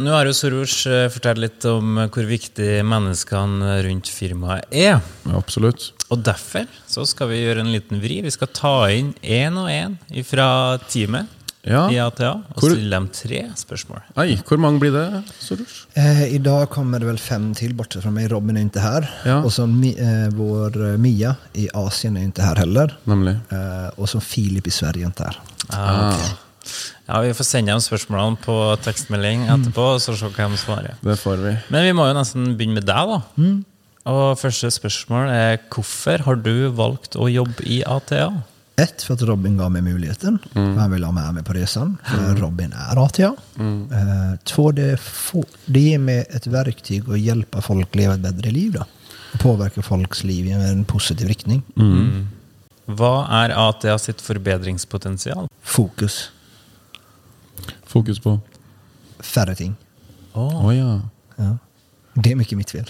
[0.00, 4.94] Nå har jo Soros eh, fortalt litt om eh, hvor viktig menneskene rundt firmaet er.
[4.96, 5.90] Ja, absolutt.
[6.08, 8.22] Og derfor så skal vi gjøre en liten vri.
[8.24, 10.48] Vi skal ta inn én og én fra
[10.88, 11.28] teamet
[11.66, 11.82] Ja.
[11.92, 14.00] i ATA og Hvor- stille dem tre spørsmål.
[14.16, 15.86] Ei, hvor mange blir det, Soros?
[15.94, 18.30] Eh, dag kommer det vel fem til, bortsett fra meg.
[18.32, 19.08] Robin er ikke her.
[19.26, 19.38] Ja.
[19.44, 19.66] Og så
[19.98, 22.96] eh, vår eh, Mia i Asien er ikke her heller.
[23.06, 23.36] Nemlig.
[23.52, 25.36] Eh, og så Filip i Sverige er ikke her.
[25.72, 26.30] Ah, okay.
[27.08, 30.00] Ja, Vi får sende dem spørsmålene på tekstmelding etterpå, Mm.
[30.00, 30.94] så se hva de svarer.
[31.02, 31.56] Det får vi.
[31.70, 33.20] Men vi må jo nesten begynne med deg, da.
[34.06, 38.30] Og første spørsmål er hvorfor har du valgt å jobbe i ATA?
[38.80, 40.38] Ett, for at Robin ga meg muligheten.
[40.54, 40.72] Mm.
[40.78, 41.96] Han ville ha med på reisen.
[42.06, 43.02] För Robin Atia.
[43.02, 43.34] ATA.
[43.60, 44.88] Eh, två, det,
[45.66, 48.72] det gir meg et verktyg å hjelpe folk leve et bedre liv.
[48.78, 48.86] da.
[49.42, 51.62] Påvirke folks liv i en positiv riktning.
[52.90, 53.14] Hva
[53.44, 55.46] er ATA sitt forbedringspotensial?
[55.62, 56.30] Fokus.
[57.86, 58.38] Fokus på
[59.20, 59.74] Færre ting.
[60.32, 60.92] Å ja.
[61.36, 61.52] Ja.
[62.16, 62.88] Det er mye mitt fel.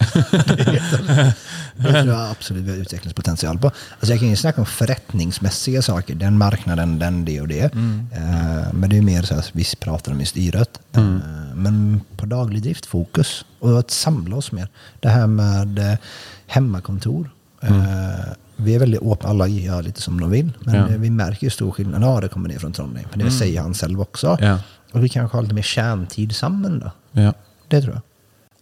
[0.00, 3.70] Det tror jeg absolut vi har utviklingspotensial på.
[3.98, 6.18] Altså, jeg kan ikke snakke om forretningsmessige saker.
[6.20, 7.68] Den marknaden, den, det og det.
[7.70, 10.80] Eh, men det er mer så at vi prater om i styret.
[10.96, 13.40] Eh, men på daglig drift, fokus.
[13.60, 14.68] og å samle oss mer.
[15.04, 16.08] Det her med hjemmekontor.
[16.56, 17.30] hemmakontor.
[17.60, 18.36] mm.
[18.64, 20.86] vi er veldig åpne, alle gjør litt som de vil, Men Ja.
[20.88, 22.02] eh, vi merker jo stor skillnad.
[22.02, 23.06] Ja, det kommer ned fra Trondheim.
[23.10, 24.38] Men det sier han selv også.
[24.40, 24.58] Ja.
[24.94, 26.90] Og vi kanskje har litt mer kjernetid sammen, da.
[27.14, 27.32] ja.
[27.70, 28.02] Det tror jag.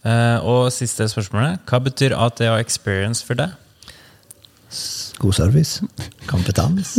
[0.07, 1.65] Eh, og siste spørsmålet.
[1.69, 3.51] Hva betyr ATA Experience for deg?
[5.19, 5.81] God service,
[6.31, 6.99] kompetens,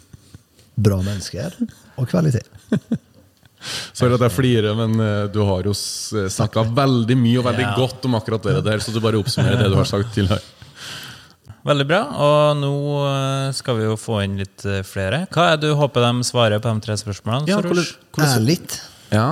[0.86, 1.52] bra mennesker
[1.98, 2.46] og kvalitet.
[3.96, 7.72] Sorry at jeg flirer, men eh, du har jo snakka veldig mye og veldig Ja.
[7.76, 10.40] godt om akkurat det der, så du bare oppsummerer det du har sagt tidligere.
[11.66, 12.00] Veldig bra.
[12.22, 12.72] Og nå
[13.10, 15.24] eh, skal vi jo få inn litt eh, flere.
[15.34, 17.50] Hva er det du håper de svarer på de tre spørsmålene?
[17.50, 18.78] Ja, hvordan- hvordan- Ärligt,
[19.10, 19.26] Ja.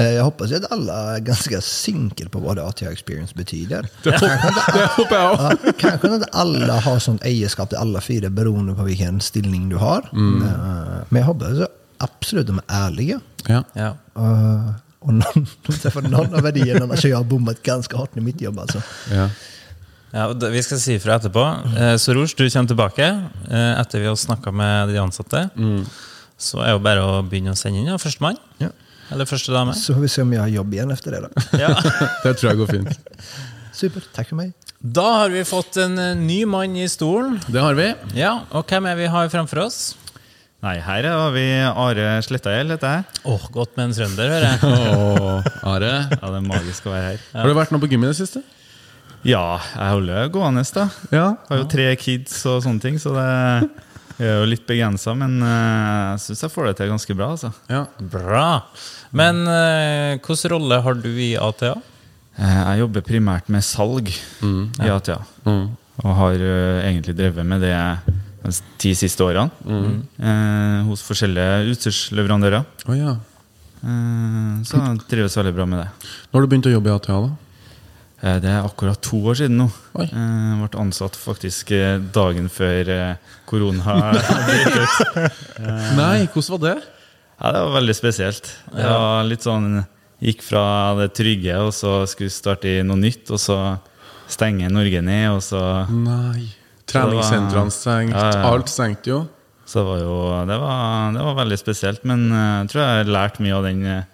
[0.00, 3.88] Eh, jag hoppas alle att alla är ganska synkel på vad ATA Experience betyder.
[4.02, 4.10] Det,
[4.96, 5.58] håper, jeg.
[5.62, 9.76] Ja, kanske inte alla har sånt eierskap till alla fyra beroende på vilken stilling du
[9.76, 10.08] har.
[10.12, 10.44] Mm.
[11.08, 13.20] Men jag hoppas absolutt absolut de är ärliga.
[13.46, 13.64] Ja.
[13.72, 13.96] Ja.
[14.16, 15.46] Eh, Och någon,
[15.82, 18.82] träffar någon av verdiene, så jag har bommat ganska hårt i mitt jobb alltså.
[19.12, 19.30] Ja.
[20.12, 21.44] Ja, og Vi skal si ifra etterpå.
[21.78, 23.06] Eh, Soros, du kommer tilbake
[23.50, 25.48] eh, etter vi har snakka med de ansatte.
[26.38, 27.86] Så er det bare å begynne å sende inn.
[27.92, 28.36] Ja, Førstemann.
[28.58, 28.68] Ja.
[29.10, 29.74] Eller første dame.
[29.76, 31.46] Så får vi se om jeg har jobb igjen efter det da.
[31.64, 31.70] Ja.
[32.24, 33.14] Det tror jeg går fint.
[33.74, 34.52] Super, Takk for meg.
[34.80, 37.38] Da har vi fått en eh, ny mann i stolen.
[37.48, 37.90] Det har vi.
[38.16, 39.80] Ja, Og hvem er vi har framfor oss?
[40.60, 43.20] Nei, her har vi Are Slettagjeld, heter jeg.
[43.32, 44.58] Åh, Godt med en trønder, hører jeg.
[45.00, 45.92] Åh, Are.
[46.12, 47.22] Ja, det er magisk å være her.
[47.32, 48.42] Har du vært noe på gym i det siste?
[49.24, 50.86] Ja, jeg holder gående, da.
[51.12, 51.24] Ja.
[51.48, 53.26] Har jo tre kids og sånne ting, så det
[54.26, 55.14] er jo litt begrensa.
[55.16, 57.52] Men eh, jeg syns jeg får det til ganske bra, altså.
[57.70, 57.84] ja.
[58.12, 58.46] Bra.
[59.16, 61.74] Men eh, hvilken rolle har du i ATA?
[62.38, 65.18] Eh, Jeg jobber primært med salg i ATA.
[66.00, 66.38] Og har
[66.86, 67.74] egentlig drevet med det
[68.40, 69.50] de ti siste årene.
[70.16, 72.64] eh, hos forskjellige utstyrsleverandører.
[72.88, 73.16] Oh, ja.
[74.64, 76.08] Så jeg trives veldig bra med det.
[76.32, 77.30] Når har du begynt å jobbe i ATA, da?
[78.22, 79.68] Eh, Det er akkurat to år siden nå.
[79.96, 80.06] Oi.
[80.10, 83.14] Jeg ble ansatt faktisk eh, dagen før eh,
[83.48, 83.94] korona
[84.48, 85.38] brøt ut.
[85.96, 86.76] Nei, hvordan var det?
[87.40, 88.50] Ja, det var veldig spesielt.
[88.74, 89.80] Det var litt sånn
[90.20, 90.62] Gikk fra
[90.98, 93.54] det trygge, og så skulle starte i noe nytt, og så
[94.28, 96.50] stenge Norge ned, og så Nei.
[96.90, 98.42] Treningssentrene stengt, Ja, ja.
[98.50, 99.20] alt stengte jo.
[99.64, 100.18] Så det var jo
[100.50, 103.64] Det var, det var veldig spesielt, men eh, jeg tror jeg har lært mye av
[103.70, 104.04] den eh,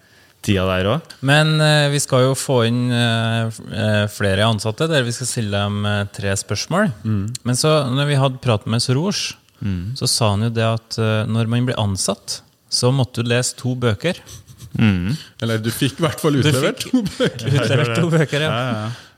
[0.47, 1.13] tida der òg.
[1.27, 5.51] Men eh, vi skal jo få inn eh, eh, flere ansatte, der vi skal stille
[5.67, 6.89] dem eh, tre spørsmål.
[7.03, 9.27] Men så, når vi hadde pratet med Soros,
[9.97, 13.55] så sa han jo det at eh, når man blir ansatt, så måtte du lese
[13.59, 14.19] to bøker.
[14.77, 17.47] Eller du fikk i hvert fall utlevert to bøker.
[17.49, 18.51] Utlevert to bøker, ja.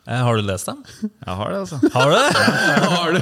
[0.09, 0.79] Eh, Har du lest dem?
[1.03, 1.79] Jeg har det, altså.
[1.93, 2.29] Har du det?
[2.93, 3.19] Har du?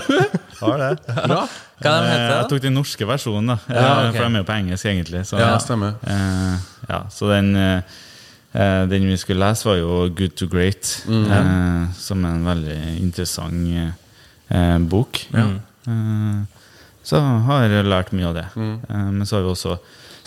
[0.60, 0.90] Har det.
[1.28, 1.44] Bra.
[1.82, 3.58] Hva de Eh, heter Jeg tok den norske versjonen, da.
[3.70, 4.18] Ja, okay.
[4.18, 5.22] For de er jo på engelsk, egentlig.
[5.30, 5.96] Så, Ja, stemmer.
[6.08, 6.58] Eh,
[6.90, 12.26] ja, så den, eh, den vi skulle lese, var jo 'Good to Great', eh, som
[12.26, 13.94] er en veldig interessant
[14.50, 15.26] eh, bok.
[15.36, 16.44] Eh,
[17.04, 18.46] så har jeg lært mye av det.
[18.58, 19.78] Eh, men så har vi også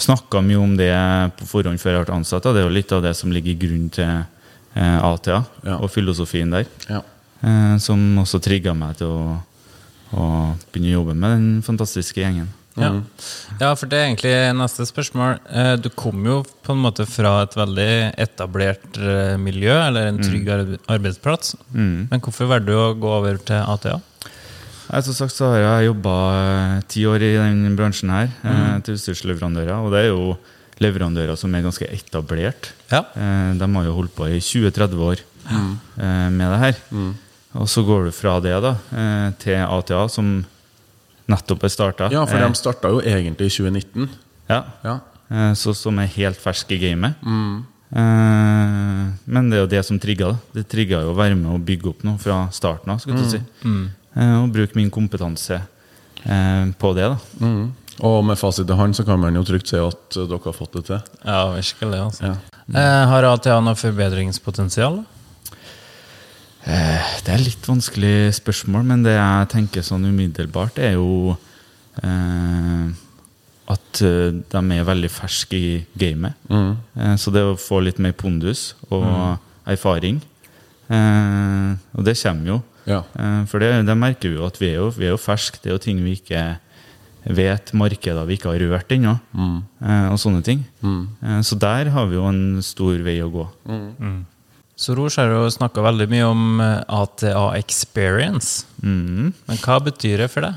[0.00, 0.92] snakka mye om det
[1.36, 2.42] på forhånd før jeg ble ansatt.
[2.42, 4.24] Det er jo litt av det som ligger i grunnen til
[4.76, 5.76] eh, ATA Ja.
[5.76, 6.64] og filosofien der.
[6.88, 7.02] Ja.
[7.42, 9.42] Eh, som også trigga meg til å,
[10.14, 10.24] å
[10.72, 12.48] begynne å jobbe med den fantastiske gjengen.
[12.78, 12.90] Ja.
[13.58, 15.40] ja, for det er egentlig neste spørsmål.
[15.50, 20.20] Eh, Du kom jo på en måte fra et veldig etablert eh, miljø, eller en
[20.22, 21.56] trygg arbeidsplass.
[21.74, 22.08] Mm.
[22.12, 23.98] Men hvorfor valgte du å gå over til ATA?
[24.90, 26.14] Jeg, Som sagt så har jeg jobba
[26.90, 28.86] ti år i den bransjen her, mm.
[28.86, 29.76] til utstyrsleverandører.
[29.78, 30.36] Og det er jo
[30.80, 32.70] leverandører som er ganske etablert.
[32.90, 33.04] Ja.
[33.14, 35.74] Eh, de har jo holdt på i 20-30 år mm.
[36.38, 36.80] med det her.
[37.58, 40.44] Og så går du fra det da, eh, til ATA, som
[41.30, 42.10] nettopp er starta.
[42.12, 44.08] ja, for de starta jo egentlig i 2019.
[44.48, 44.64] ja.
[44.84, 45.00] Ja.
[45.30, 47.14] Eh, så, som er helt fersk i gamet.
[47.22, 47.64] Mm.
[49.26, 50.38] men det er jo det som trigga det.
[50.54, 53.00] Det trigga jo å være med og bygge opp noe fra starten av.
[53.02, 53.42] skulle jeg si.
[53.64, 53.90] Mm.
[54.44, 55.60] og bruke min kompetanse
[56.24, 57.08] eh, på det.
[57.10, 57.18] da.
[57.40, 57.72] Mm.
[58.00, 60.78] Og med fasit i hånd så kan man jo trygt si at dere har fått
[60.78, 61.00] det til.
[61.24, 62.00] Ja, virkelig.
[62.00, 62.30] altså.
[62.30, 62.34] Ja.
[62.70, 65.02] Eh, Har ATA noe forbedringspotensial?
[66.68, 71.36] Eh, det er litt vanskelig spørsmål, men det jeg tenker sånn umiddelbart, er jo
[72.04, 72.90] eh,
[73.70, 75.70] at eh, de er veldig ferske i
[76.00, 76.36] gamet.
[76.50, 79.06] Eh, så det å få litt mer pondus og
[79.70, 80.18] erfaring
[80.90, 82.58] eh, Og det kommer jo.
[82.88, 83.02] Ja.
[83.14, 85.60] Eh, for det, det merker vi jo at vi er jo, vi er jo ferske.
[85.62, 86.42] Det er jo ting vi ikke
[87.36, 89.14] vet, markeder vi ikke har rørt ennå.
[89.36, 90.64] Eh, og sånne ting.
[90.84, 93.46] Eh, så der har vi jo en stor vei å gå.
[94.80, 98.64] Soros har jo snakka veldig mye om eh, ATA Experience.
[98.80, 99.32] Mm.
[99.48, 100.56] Men hva betyr det for deg?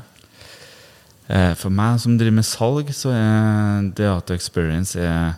[1.28, 5.34] Eh, For meg som driver med salg, så er det ATA experience er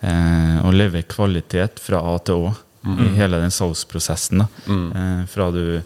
[0.00, 2.52] er å leve kvalitet fra A til Å
[2.88, 4.40] i hele den salgsprosessen.
[4.40, 4.46] Da.
[4.96, 5.82] Eh, fra du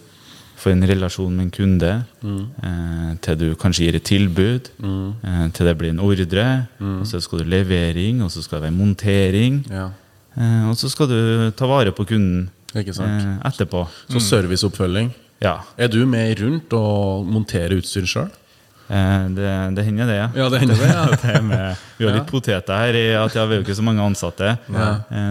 [0.63, 1.91] får en relasjon med en kunde,
[2.23, 3.17] mm.
[3.27, 6.47] til du kanskje gir et tilbud, eh, til det blir en ordre,
[6.79, 9.89] og så skal du levering, og så skal det være montering, Ja.
[10.37, 13.23] Eh, og så skal du ta vare på kunden Ikke sant?
[13.23, 13.87] eh, etterpå.
[14.11, 15.13] Så serviceoppfølging.
[15.43, 18.31] Ja, Er du med rundt og monterer utstyr sjøl?
[18.89, 20.29] eh, det, det hender det, ja.
[20.37, 20.89] Ja, det hender det.
[20.89, 21.05] ja.
[21.23, 23.77] Det er med, vi har litt poteter her, i at ja, vi er jo ikke
[23.79, 24.57] så mange ansatte.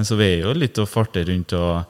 [0.06, 1.54] Så vi er jo litt og farter rundt.
[1.54, 1.84] Og,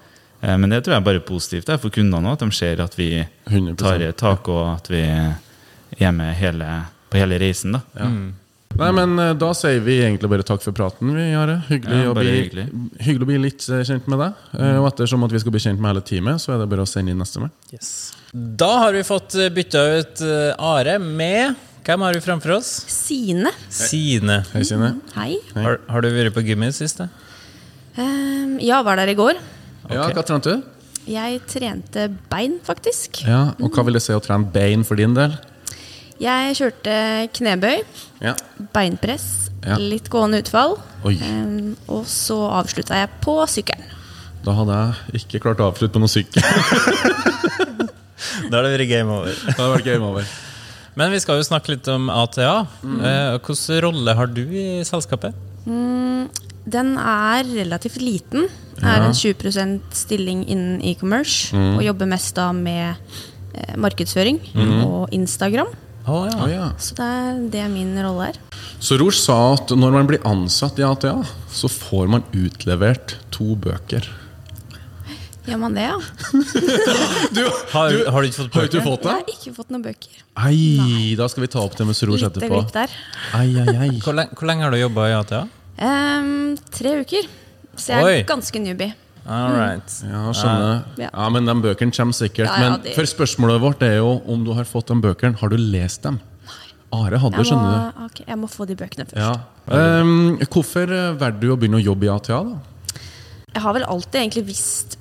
[0.44, 2.96] men det tror jeg er bare positivt det er for kundene at de ser at
[3.00, 3.10] vi
[3.50, 3.76] 100%.
[3.80, 5.02] tar tak, og at vi
[6.04, 6.70] er med hele,
[7.10, 7.78] på hele reisen.
[7.78, 8.08] da.
[8.80, 11.12] Nei, men eh, Da sier vi egentlig bare takk for praten.
[11.14, 11.60] vi Are.
[11.70, 12.66] Hyggelig, Ja, å bli, hyggelig.
[13.06, 14.40] hyggelig å bli litt eh, kjent med deg.
[14.58, 14.80] Mm.
[14.82, 16.90] Og ettersom at vi skal bli kjent med hele teamet, så er det bare å
[16.90, 17.54] sende inn nestemann.
[18.34, 22.70] Da har vi fått eh, bytta ut eh, Are med Hvem har vi framfor oss?
[22.88, 23.52] Sine.
[23.68, 24.40] Sine.
[24.54, 24.94] Hei, Sine.
[25.18, 25.34] Hei.
[25.58, 27.02] Har, har du vært på gymmi sist?
[27.04, 27.10] Um?
[28.00, 29.36] Ehm, ja, var der i går.
[29.92, 30.70] Ja, Hva trente du?
[31.12, 33.20] Jeg trente bein, faktisk.
[33.28, 35.36] Ja, og Hva vil det si å trene bein for din del?
[36.22, 36.96] Jeg kjørte
[37.34, 37.84] knebøy,
[38.22, 38.36] Ja.
[38.74, 39.76] beinpress, Ja.
[39.78, 40.78] litt gående utfall.
[41.06, 41.16] Oi.
[41.22, 43.84] Ehm, og så avslutta jeg på sykkelen.
[44.44, 46.44] Da hadde jeg ikke klart å avslutte på noen sykkel.
[48.50, 49.34] Da hadde det vært game over.
[49.46, 50.26] da hadde vært game over.
[50.96, 52.68] Men vi skal jo snakke litt om ATA.
[52.84, 53.00] Mm.
[53.42, 55.34] Hvilken rolle har du i selskapet?
[55.66, 58.48] Den er relativt liten.
[58.78, 61.52] Det er en 20% stilling innen e-commerce.
[61.54, 62.96] Og jobber mest da med
[63.56, 64.40] eh, markedsføring
[64.86, 65.68] og Instagram.
[66.04, 66.36] Å ja.
[66.44, 66.66] Oh, ja.
[66.84, 68.40] Så det er det min rolle er.
[68.84, 71.14] Så Rouge sa at når man blir ansatt i ATA,
[71.48, 74.10] så får man utlevert to bøker.
[75.44, 75.98] Gjør man det, ja?
[77.36, 77.42] Du,
[77.74, 79.00] Har, har du ikke fått har du bøker?
[79.04, 79.14] det?
[79.14, 80.20] Jeg har ikke fått noen bøker.
[80.48, 82.62] Ei, da skal vi ta opp det med Rouge Lite etterpå.
[82.64, 82.96] Litt der.
[83.40, 83.90] Ei, ei, ei.
[84.04, 85.42] Hvor lenge, hvor lenge har du jobba i ATA?
[85.80, 86.32] Um,
[86.72, 87.28] tre uker.
[87.76, 88.24] Så jeg er Oi.
[88.30, 88.94] ganske newbie.
[89.26, 89.94] All right.
[90.04, 90.84] Ja, skjønner.
[91.00, 91.10] Ja.
[91.14, 92.48] Ja, men de bøkene kommer sikkert.
[92.50, 95.40] Ja, ja, Men det- for spørsmålet vårt er jo om du har fått de bøkene.
[95.40, 96.20] Har du lest dem?
[96.92, 98.04] Are hadde, Jeg må, skjønner du.
[98.06, 99.16] Okay, jeg må få de bøkene først.
[99.16, 100.02] Ja.
[100.02, 102.44] Um, hvorfor eh, valgte du å begynne å jobbe i ATA?
[102.44, 103.00] da?
[103.54, 104.98] Jeg har vel alltid egentlig visst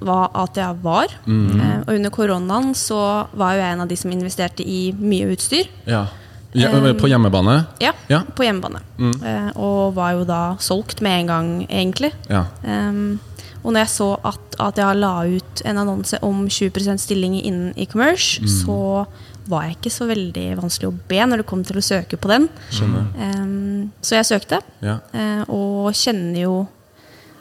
[0.00, 1.06] hva ATA var.
[1.26, 1.60] Mm -hmm.
[1.60, 5.30] uh, og under koronaen så var jo jeg en av de som investerte i mye
[5.36, 5.68] utstyr.
[5.86, 6.06] Ja.
[6.52, 7.66] Ja, på hjemmebane?
[7.78, 8.22] Ja, Ja.
[8.34, 8.80] på hjemmebane.
[8.98, 12.12] Eh, og var jo da solgt med en gang, egentlig.
[12.28, 12.46] Ja.
[12.64, 13.20] Em,
[13.62, 18.40] Og når jeg så at jeg la ut en annonse om 20 stilling innen e-commerce,
[18.48, 19.04] så
[19.50, 22.30] var jeg ikke så veldig vanskelig å be når det kom til å søke på
[22.30, 22.46] den.
[22.80, 24.98] Um, så jeg søkte, Ja.
[25.14, 26.54] uh, og kjenner jo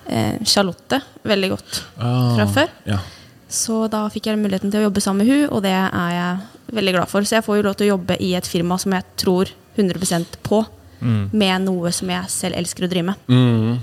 [0.10, 2.74] uh, Charlotte veldig godt Ah, fra før.
[2.90, 3.00] Ja.
[3.50, 6.76] Så da fikk jeg muligheten til å jobbe sammen med hun, og det er jeg
[6.80, 7.26] veldig glad for.
[7.26, 10.38] Så jeg får jo lov til å jobbe i et firma som jeg tror 100%
[10.46, 10.66] på,
[11.32, 13.16] med noe som jeg selv elsker å drive med.
[13.32, 13.78] Mm,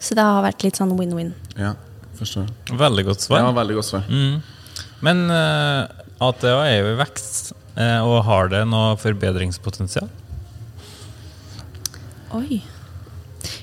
[0.00, 1.34] Så det har vært litt sånn win-win.
[1.60, 1.76] ja.
[2.20, 2.50] Forstår.
[2.76, 3.40] Veldig godt svar.
[3.40, 4.08] Ja, veldig godt svar.
[5.00, 5.88] Men uh,
[6.20, 10.10] ATA er jo i vekst, uh, og har det noe forbedringspotensial?
[12.36, 12.58] Oi.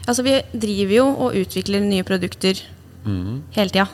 [0.08, 2.64] Altså, vi driver jo og utvikler nye produkter
[3.06, 3.86] hele tida.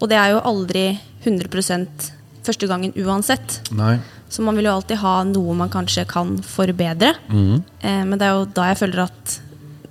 [0.00, 0.86] Og det er jo aldri
[1.26, 2.08] 100%
[2.46, 3.60] første gangen uansett.
[3.76, 3.98] Nei.
[4.30, 7.12] Så man vil jo alltid ha noe man kanskje kan forbedre.
[7.28, 9.36] Eh, men det er jo da jeg føler at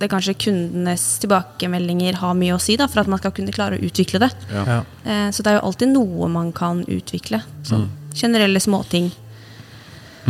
[0.00, 3.76] det kanskje kundenes tilbakemeldinger har mye å si da, for at man skal kunne klare
[3.76, 4.30] å utvikle det.
[4.52, 4.80] Ja.
[5.04, 7.42] Eh, så det er jo alltid noe man kan utvikle.
[7.68, 9.10] Sånn generelle småting.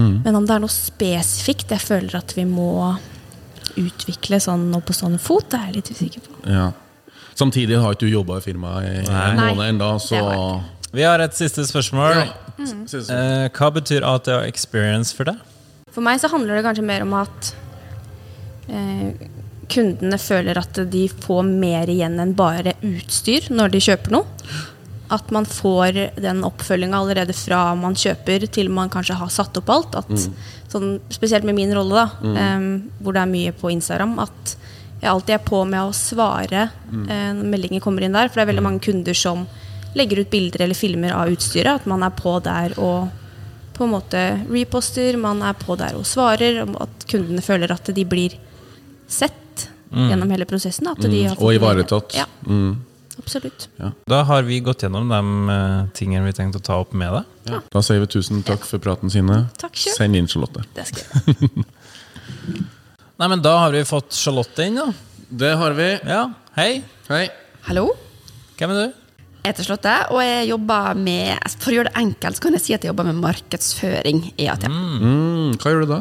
[0.01, 2.95] Men om det er noe spesifikt jeg føler at vi må
[3.81, 6.37] utvikle sånn og på sånn fot, det er jeg litt usikker på.
[6.51, 6.71] Ja.
[7.39, 10.21] Samtidig har ikke du jobba i firmaet i en måned ennå, så
[10.91, 12.17] Vi har et siste spørsmål.
[12.19, 12.25] Ja.
[12.59, 12.81] Mm.
[12.93, 15.39] Eh, hva betyr ATA experience for deg?
[15.95, 17.53] For meg så handler det kanskje mer om at
[18.69, 19.15] eh,
[19.71, 24.51] kundene føler at de får mer igjen enn bare utstyr når de kjøper noe.
[25.11, 29.73] At man får den oppfølginga allerede fra man kjøper til man kanskje har satt opp
[29.75, 29.97] alt.
[29.99, 30.27] At,
[30.71, 32.69] sånn, spesielt med min rolle, da, eh,
[33.01, 34.15] hvor det er mye på Instagram.
[34.23, 34.55] At
[35.01, 38.29] jeg alltid er på med å svare eh, når meldinger kommer inn der.
[38.29, 39.49] For det er veldig mange kunder som
[39.99, 41.83] legger ut bilder eller filmer av utstyret.
[41.83, 43.11] At man er på der og
[43.75, 46.63] på en måte reposter, man er på der og svarer.
[46.79, 48.37] At kundene føler at de blir
[49.11, 49.40] sett
[49.91, 50.87] gjennom hele prosessen.
[50.91, 51.43] At de har Mm.
[51.43, 52.15] Og ivaretatt.
[52.15, 52.77] Ja, Mm.
[53.19, 53.69] absolutt.
[54.09, 57.25] Da har vi gått gjennom de eh, tingene vi tenkte å ta opp med deg.
[57.53, 57.61] Ja.
[57.71, 59.49] Da sier vi tusen takk for praten, Sine.
[59.59, 59.97] Takk selv.
[59.97, 60.65] Send inn Charlotte.
[60.75, 61.51] Det skal jeg.
[63.21, 64.93] Nei, men Da har vi fått Charlotte inn, da.
[65.31, 65.91] Det har vi.
[66.09, 66.23] Ja,
[66.57, 67.29] Hei, Hei.
[67.69, 67.91] Hallo,
[68.59, 68.95] hvem er du?
[69.45, 72.61] jeg heter Charlotte, og jeg jobber med For å gjøre det enkelt, så kan jeg
[72.65, 74.73] si at jeg jobber med markedsføring i ATM.
[75.01, 76.01] Mm, hva gjør du da?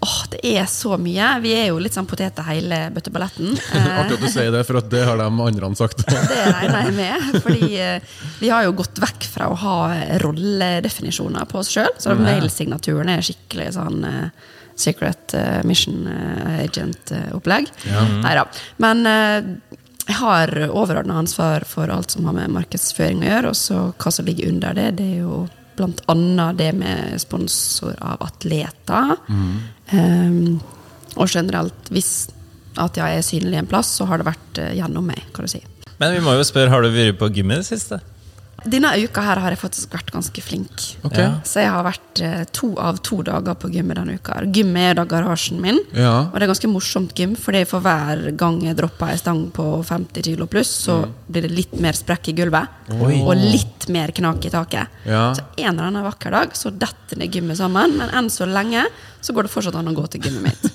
[0.00, 1.30] Åh, det er så mye.
[1.42, 3.56] Vi er jo litt sånn poteter hele bøtteballetten.
[3.74, 6.04] Artig at du sier det, for at det har de andre sagt.
[6.30, 7.40] det regner jeg med.
[7.42, 9.78] Fordi eh, vi har jo gått vekk fra å ha
[10.22, 11.90] rolledefinisjoner på oss sjøl.
[11.98, 17.72] Så mailsignaturen er skikkelig sånn uh, Secret uh, Mission uh, Agent-opplegg.
[18.22, 18.46] Neida.
[18.78, 19.52] Men eh,
[20.08, 23.50] jeg har overordna ansvar for alt som har med markedsføring å gjøre.
[23.50, 25.46] Og så hva som ligger under det, det er jo
[25.78, 29.14] blant annet det med sponsor av atleter.
[29.92, 30.58] Um,
[31.16, 32.28] og generelt, hvis
[32.78, 35.50] at jeg er synlig en plass, så har det vært eh, gjennom meg, kan du
[35.50, 35.62] si.
[35.98, 37.98] Men vi må jo spørre, har du vært på gymmet i det siste?
[38.70, 40.84] Denne uka her har jeg faktisk vært ganske flink.
[41.06, 41.24] Okay.
[41.24, 41.30] Ja.
[41.46, 44.40] Så jeg har vært eh, to av to dager på gymmet denne uka.
[44.54, 45.80] Gym er da garasjen min.
[45.96, 46.28] Ja.
[46.28, 49.66] Og det er ganske morsomt gym, fordi for hver gang jeg dropper ei stang på
[49.88, 52.78] 50 kilo pluss, så blir det litt mer sprekk i gulvet.
[52.98, 53.18] Oi.
[53.22, 55.00] Og litt mer knak i taket.
[55.08, 55.28] Ja.
[55.36, 58.86] Så en eller annen vakker dag så detter det gymmet sammen, men enn så lenge
[59.20, 60.68] så går det fortsatt an å gå til gymmet mitt.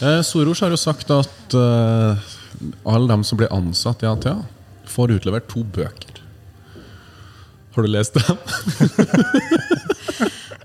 [0.00, 2.16] Eh, Soros har jo sagt at uh,
[2.88, 4.38] alle dem som blir ansatt i ATA,
[4.88, 6.19] får utlevert to bøker.
[7.74, 8.36] Har du lest dem?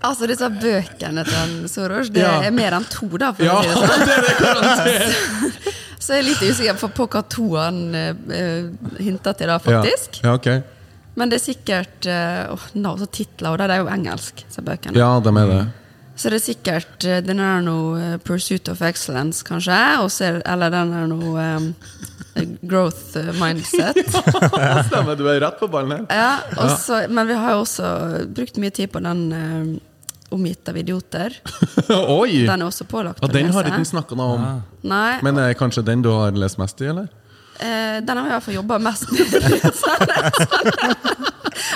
[0.05, 2.35] Altså disse bøkene til en Soros, det Ja.
[2.45, 3.31] er mer enn to, da.
[3.33, 4.05] For Ja, å si det sånn.
[4.05, 5.15] det er det garantert!
[6.05, 10.19] Så jeg er litt usikker på, hva to han uh, hinta til, da, faktisk.
[10.21, 10.49] Ja, ja, ok.
[11.17, 14.61] Men det er sikkert uh, oh, no, så Titler og det, er jo engelsk, disse
[14.61, 14.99] bøkene.
[14.99, 15.63] Ja, de er det.
[16.15, 19.75] Så det er sikkert Den er noe eh, Pursuit of Excellence, kanskje.
[20.03, 21.65] Også, er, eller den er noe um,
[22.61, 24.09] Growth eh, Mindset.
[24.87, 26.05] Stemmer, du er rett på ballen her.
[26.09, 27.85] Ja, også, men vi har jo også
[28.35, 29.65] brukt mye tid på den uh,
[30.35, 31.33] Omgitt av idioter.
[31.89, 32.45] Oi!
[32.47, 33.57] Den er også pålagt Ja, å den lese.
[33.59, 34.41] har ikke snakka noe om.
[34.89, 37.07] Nei, Men er kanskje den du har lest mest i, eller?
[37.61, 39.25] Uh, den har vi i hvert fall jobba mest med.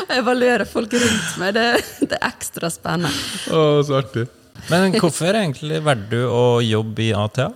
[0.09, 1.67] Å evaluere folk rundt meg, det,
[2.01, 3.13] det er ekstra spennende.
[3.53, 4.25] Å, så artig.
[4.67, 7.51] Men hvorfor egentlig valgte du å jobbe i ATA?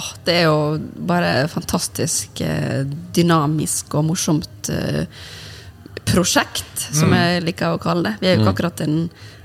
[0.00, 0.58] Åh, det er jo
[1.10, 2.84] bare fantastisk eh,
[3.16, 5.04] dynamisk og morsomt eh,
[6.08, 8.14] prosjekt, som jeg liker å kalle det.
[8.22, 8.96] Vi er jo ikke akkurat en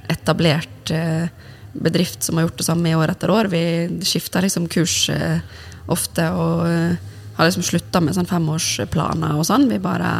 [0.10, 1.28] etablert eh,
[1.76, 3.50] bedrift som har gjort det samme i år etter år.
[3.52, 3.64] Vi
[4.08, 5.10] skifter liksom kurs
[5.92, 6.64] ofte og
[7.36, 9.68] har liksom slutta med sånn femårsplaner og sånn.
[9.70, 10.14] Vi bare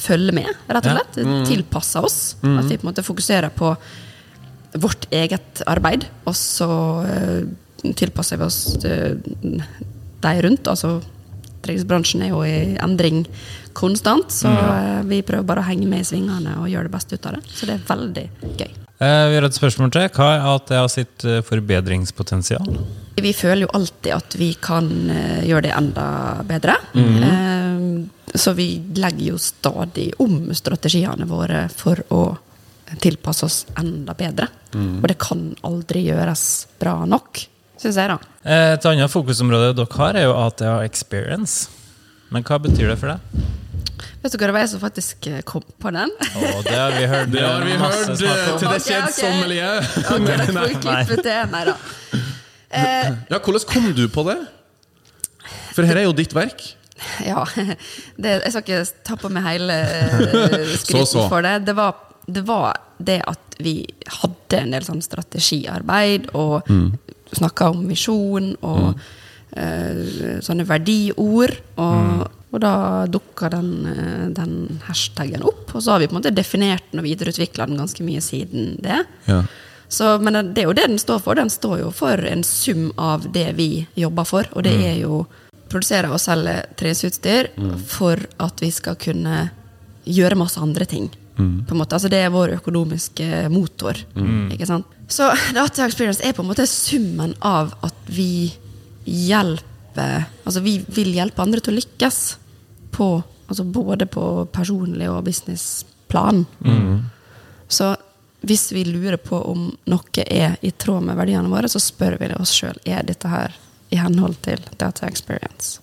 [0.00, 1.02] følger med, rett og Ja.
[1.02, 1.18] slett.
[1.50, 2.36] Tilpasser oss.
[2.42, 3.74] At vi på en måte fokuserer på
[4.80, 6.70] vårt eget arbeid, og så
[7.82, 9.14] tilpasser vi oss eh,
[10.18, 10.98] de rundt, altså
[11.62, 13.24] Treningsbransjen er jo i endring
[13.76, 14.30] konstant.
[14.32, 15.08] Så mm.
[15.10, 17.42] vi prøver bare å henge med i svingene og gjøre det beste ut av det.
[17.50, 18.26] Så det er veldig
[18.60, 18.70] gøy.
[18.98, 20.08] Eh, vi har et spørsmål til.
[20.14, 22.78] Hva er at det har sitt eh, forbedringspotensial?
[23.18, 26.06] Vi føler jo alltid at vi kan eh, gjøre det enda
[26.48, 26.78] bedre.
[26.98, 27.84] Eh,
[28.34, 28.68] så vi
[28.98, 32.22] legger jo stadig om strategiene våre for å
[33.02, 34.48] tilpasse oss enda bedre.
[34.74, 36.42] Og det kan aldri gjøres
[36.80, 37.40] bra nok,
[37.80, 38.18] syns jeg, da.
[38.44, 41.68] Eh, Et annet fokusområde dere har, er jo ATA Experience.
[42.32, 43.46] Men hva betyr det for deg?
[44.18, 46.10] Vet du hva det var jeg som faktisk eh, kom på den?
[46.10, 48.58] Å, det har vi hørt Det har vi masse hørt snakk eh, om.
[48.58, 49.70] til det kjedsommelige.
[50.02, 50.64] Ok, okay.
[50.64, 51.38] okay, Nei.
[51.54, 51.76] Nei da.
[52.68, 54.38] Eh, Ja, hvordan kom du på det?
[55.76, 56.66] For her er jo ditt verk.
[57.22, 57.44] Ja,
[58.22, 59.78] det, jeg skal ikke ta på meg hele
[60.82, 61.54] skryten for det.
[61.68, 61.94] Det var,
[62.26, 63.80] det var det at vi
[64.20, 66.88] hadde en del sånn strategiarbeid og mm.
[67.36, 68.98] Snakka om visjon og
[69.56, 71.54] eh, sånne verdiord.
[71.76, 72.74] Og, og da
[73.10, 77.02] dukka den, eh, den hashtagen opp, og så har vi på en måte definert den
[77.02, 79.02] og videreutvikla den ganske mye siden det.
[79.28, 79.42] Ja.
[79.88, 81.38] Så, men det er jo det den står for.
[81.38, 84.48] Den står jo for en sum av det vi jobber for.
[84.52, 85.22] Og det er jo
[85.68, 87.48] produsere og selge treningsutstyr
[87.88, 89.46] for at vi skal kunne
[90.08, 91.08] gjøre masse andre ting.
[91.38, 91.96] På en måte.
[91.96, 93.96] Altså Det er vår økonomiske motor.
[94.52, 94.97] Ikke sant?
[95.08, 98.52] Så Data Experience er på en måte summen av at vi
[99.04, 102.18] hjelper Altså vi vil hjelpe andre til å lykkes.
[102.94, 106.44] På, altså både på personlig og businessplan.
[107.68, 107.96] Så
[108.46, 112.30] hvis vi lurer på om noe er i tråd med verdiene våre, så spør vi
[112.38, 113.56] oss sjøl er dette her
[113.90, 115.80] i henhold til data experience.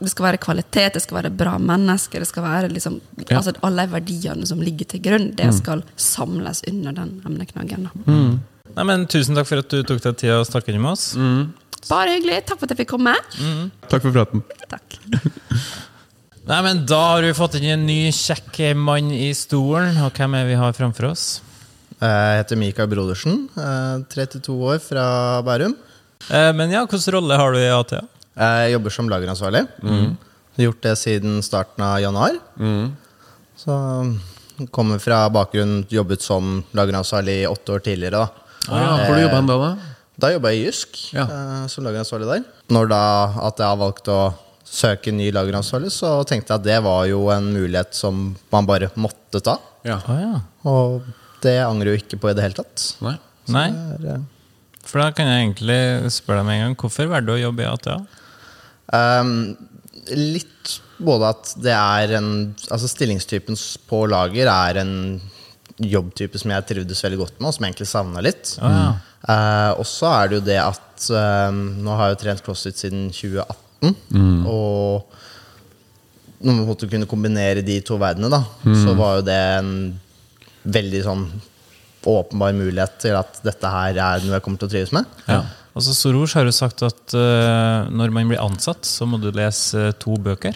[0.00, 3.38] Det skal være kvalitet, det skal være bra mennesker, det skal være liksom, Ja.
[3.38, 7.88] altså alle de verdiene som ligger til grunn, det skal samles under den emneknaggen.
[8.04, 8.40] Mm.
[8.74, 11.14] Nei, men Tusen takk for at du tok deg tid å snakke med oss.
[11.88, 12.40] Bare hyggelig.
[12.48, 13.14] Takk for at jeg fikk komme.
[13.88, 14.42] Takk for praten.
[14.68, 14.98] Takk.
[16.50, 19.96] Nei, men Da har vi fått inn en ny kjekk mann i stolen.
[20.04, 21.26] Og hvem er vi har framfor oss?
[22.02, 25.04] Jeg heter Mikael Brodersen, eh, 32 år, fra
[25.46, 25.76] Bærum.
[26.28, 28.02] Eh, men ja, hvilken rolle har du i ATA?
[28.36, 29.66] Jeg jobber som lageransvarlig.
[29.82, 30.16] Mm.
[30.58, 32.36] gjort det siden starten av januar.
[33.56, 33.74] Så
[34.70, 38.24] kommer fra bakgrunn, jobbet som lageransvarlig i åtte år tidligere.
[38.24, 38.28] Da,
[38.72, 39.56] Ah, ja, hvor du jobba du da?
[39.58, 39.76] da?
[40.18, 41.24] da jobba jeg i Jysk Ja.
[41.24, 42.44] eh, som lageransvarlig der.
[42.72, 43.00] Når da
[43.44, 47.28] at jeg har valgt å søke ny lageransvarlig, så tenkte jeg at det var jo
[47.34, 49.58] en mulighet som man bare måtte ta.
[49.84, 49.98] Ja.
[50.08, 50.40] Ah, ja.
[50.64, 51.02] Og
[51.42, 52.86] det angrer jeg jo ikke på i det hele tatt.
[53.04, 53.18] Nei.
[53.52, 54.22] Nei, er, eh,
[54.82, 56.76] for da kan jeg egentlig spørre deg med en gang.
[56.80, 57.98] Hvorfor valgte du å jobbe i ATA?
[58.92, 59.54] Ehm,
[60.12, 60.74] litt
[61.04, 62.28] både at det er en
[62.68, 63.56] Altså stillingstypen
[63.88, 64.92] på lager er en
[65.80, 68.52] jobbtype som jeg trivdes veldig godt med, og som jeg egentlig savna litt.
[68.60, 68.92] Ja.
[69.24, 72.84] Eh, og så er det jo det at ehm, Nå har jeg jo trent CrossFit
[72.84, 73.96] siden 2018.
[74.48, 75.02] Og
[76.44, 78.42] når man måtte kunne kombinere de to verdenene, da,
[78.84, 79.74] så var jo det en
[80.64, 81.26] veldig sånn
[82.04, 85.08] åpenbar mulighet til at dette her er noe jeg kommer til å trives med.
[85.28, 85.40] Ja.
[85.74, 89.88] Altså, Soros har jo sagt at uh, når man blir ansatt, så må du lese
[89.88, 90.54] eh, to bøker.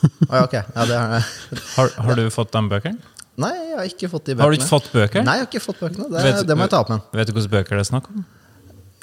[0.00, 0.54] Oh, ja, ok.
[0.60, 1.30] ja, det har.
[1.76, 3.00] Har, har du fått de bøkene?
[3.40, 4.44] Nei, jeg har ikke fått de bøkene.
[4.44, 5.24] Har du ikke fått bøker?
[5.24, 6.06] Nei, jeg har ikke fått bøkene.
[6.12, 7.06] Det, Vet- det må jeg ta opp med.
[7.16, 8.20] Vet du hvilke bøker det er snakk om?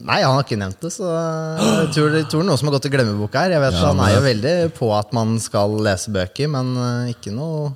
[0.06, 2.86] Nei, han har ikke nevnt det, så jeg tror, jeg tror noe som har gått
[2.86, 3.56] i glemmeboka her.
[3.56, 7.34] Jeg vet Han er jo veldig på at man skal lese bøker, men eh, ikke
[7.34, 7.72] noe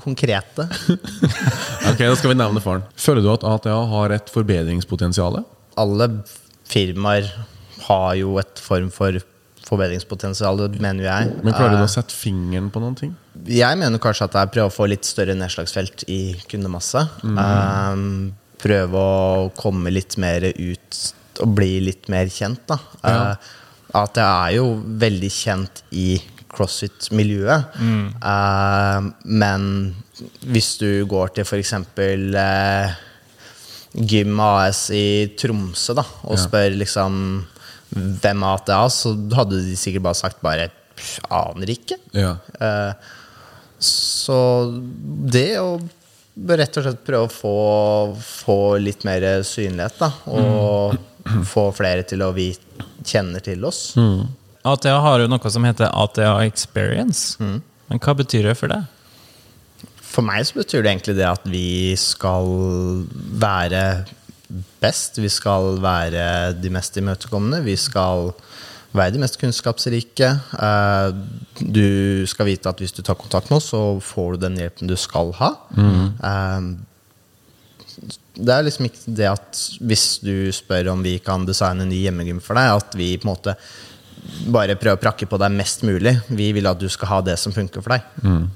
[0.00, 0.66] konkrete.
[1.90, 2.82] Ok, Da skal vi nevne faren.
[2.98, 5.40] Føler du at ATA har et forbedringspotensial?
[5.80, 6.10] Alle
[6.70, 7.28] firmaer
[7.88, 9.18] har jo et form for
[9.70, 11.30] forbedringspotensial, det mener jeg.
[11.44, 13.12] Men klarer du Eh, å sette fingeren på noen ting?
[13.46, 17.04] Jeg mener kanskje at det er prøve å få litt større nedslagsfelt i kundemasse.
[17.24, 18.04] Eh,
[18.60, 21.00] prøve å komme litt mer ut
[21.40, 22.66] og bli litt mer kjent.
[22.68, 22.78] Da.
[23.04, 23.36] Eh,
[24.00, 24.66] at jeg er jo
[25.00, 27.78] veldig kjent i CrossFit-miljøet.
[27.80, 29.94] Eh, men
[30.50, 31.72] hvis du går til f.eks.
[31.96, 32.98] Eh,
[33.94, 36.44] Gym AS i Tromsø da, og Ja.
[36.44, 37.46] spør liksom
[37.90, 40.68] hvem er ATA, så hadde de sikkert bare sagt bare
[41.30, 41.96] aner ikke.
[42.14, 42.36] Ja.
[42.60, 42.92] Eh,
[43.80, 44.70] så
[45.26, 45.80] det å
[46.40, 47.54] rett og slett prøve å få,
[48.22, 50.12] få litt mer synlighet, da.
[50.30, 50.96] Og
[51.50, 52.52] få flere til å vi
[53.04, 53.96] kjenner til oss.
[54.64, 57.36] ATA har jo noe som heter ATA Experience.
[57.40, 58.84] Men hva betyr det for deg?
[60.10, 62.48] For meg så betyr det egentlig det at vi skal
[63.40, 63.82] være
[64.82, 65.20] best.
[65.22, 67.62] Vi skal være de mest imøtekommende.
[67.64, 68.32] Vi skal
[68.96, 70.30] være de mest kunnskapsrike.
[70.58, 71.12] Eh,
[71.60, 74.88] Du skal vite at hvis du tar kontakt med oss, så får du den hjelpen
[74.90, 75.52] du skal ha.
[75.76, 76.78] Mm.
[78.40, 81.98] Det er liksom ikke det at hvis du spør om vi kan designe en ny
[82.06, 83.54] hjemmegym for deg, at vi på en måte
[84.52, 86.14] bare prøver å prakke på deg mest mulig.
[86.28, 88.02] Vi vil at du skal ha det som funker for deg.
[88.24, 88.48] Og,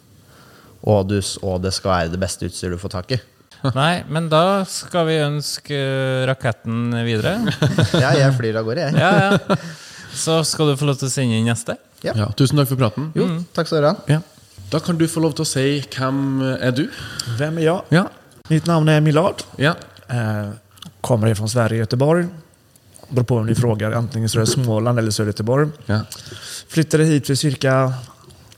[1.08, 3.20] du, og det skal være det beste utstyret du får tak i.
[3.78, 7.38] Nei, men da skal vi ønske eh, raketten videre.
[8.02, 9.00] Ja, jeg flyr av gårde, jeg.
[9.00, 9.58] Ja, ja.
[10.14, 11.78] Så skal du få lov til å sende inn neste.
[12.04, 13.08] Ja, tusen takk for praten.
[13.16, 13.26] Jo,
[13.56, 14.18] takk skal dere ha.
[14.18, 14.20] Ja.
[14.70, 15.64] Da kan du få lov til å si
[15.94, 16.20] hvem
[16.58, 16.84] er du?
[17.38, 17.96] Hvem er jeg?
[17.96, 18.04] Ja.
[18.50, 19.44] Mitt navn er Milad.
[19.60, 19.72] Ja.
[20.12, 20.52] Eh,
[21.04, 22.28] kommer fra Sverige, Göteborg.
[23.08, 23.92] Beror på om du frågar.
[23.92, 25.68] Antingen så är det Småland eller så är det Göteborg.
[25.86, 26.00] Ja.
[26.68, 27.92] Flyttade hit för cirka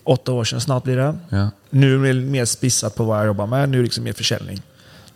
[0.04, 1.18] åtta år sedan, snart blir det.
[1.28, 1.50] Ja.
[1.76, 3.68] Nu är det mer spissat på vad jag jobbar med.
[3.68, 4.62] Nu är det liksom mer försäljning.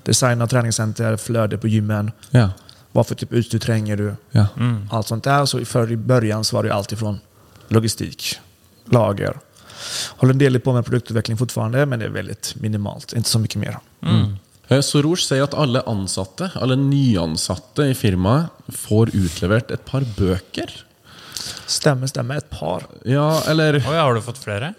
[0.02, 2.12] Designa träningscenter, flöde på gymmen.
[2.30, 2.50] Ja.
[2.92, 4.14] Vad för typ utstyr tränger du?
[4.30, 4.46] Ja.
[4.90, 5.46] Allt sånt där.
[5.46, 7.20] Så i början så var det allt ifrån
[7.68, 8.40] logistik,
[8.84, 9.36] lager.
[10.08, 13.12] Håller en del på med produktutveckling fortfarande, men det är väldigt minimalt.
[13.12, 13.78] Inte så mycket mer.
[14.68, 20.84] Eh, Soroush sier at alle ansatte, alle nyansatte i firmaet får utlevert et par bøker.
[21.66, 22.36] Stämmer, stemme.
[22.36, 22.82] Et par.
[23.05, 24.72] Ja, eller Oi, har du fått flere?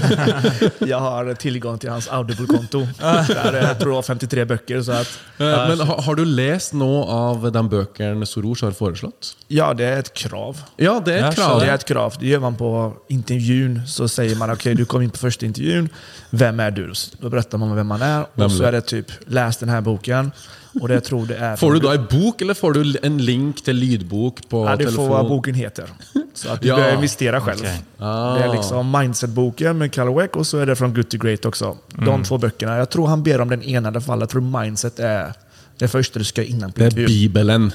[0.92, 2.82] jeg har tilgang til hans Audible-konto.
[3.00, 4.82] Jeg tror det har 53 bøker.
[4.82, 9.34] Så att, eh, Men har, har du lest noe av de bøkene Soros har foreslått?
[9.48, 10.62] ja, det er et krav.
[10.78, 11.60] Ja, det er et krav.
[11.60, 12.16] Det er et krav.
[12.20, 12.70] Det gjør man på
[13.08, 13.82] intervjun.
[13.86, 15.90] Så sier man ok, du kom inn på første intervjun.
[16.30, 16.86] Hvem er du?
[17.20, 18.26] Da beretter man hvem man er.
[18.36, 20.32] Og så är är det typ, les denne boken.
[20.80, 21.56] Och det tror det är...
[21.56, 24.86] Får du da ei bok, eller får du en link til lydbok på Ja, Du
[24.92, 25.90] får hva boken heter.
[26.34, 26.76] Så at du Ja.
[26.76, 27.60] bør investere selv.
[27.60, 27.78] Okay.
[27.98, 28.36] Ah.
[28.36, 31.76] Det er liksom Mindset-boken med Kalle og så er det fra Good to Great också.
[31.98, 32.04] Mm.
[32.04, 33.90] De två Jeg Jag tror han ber om den ene.
[33.90, 35.32] i alla tror Mindset er
[35.80, 37.06] det første du skal innan på Det er.
[37.06, 37.72] Bibelen.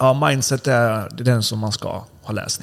[0.00, 2.62] Ja, Mindset er den som man ska ha läst.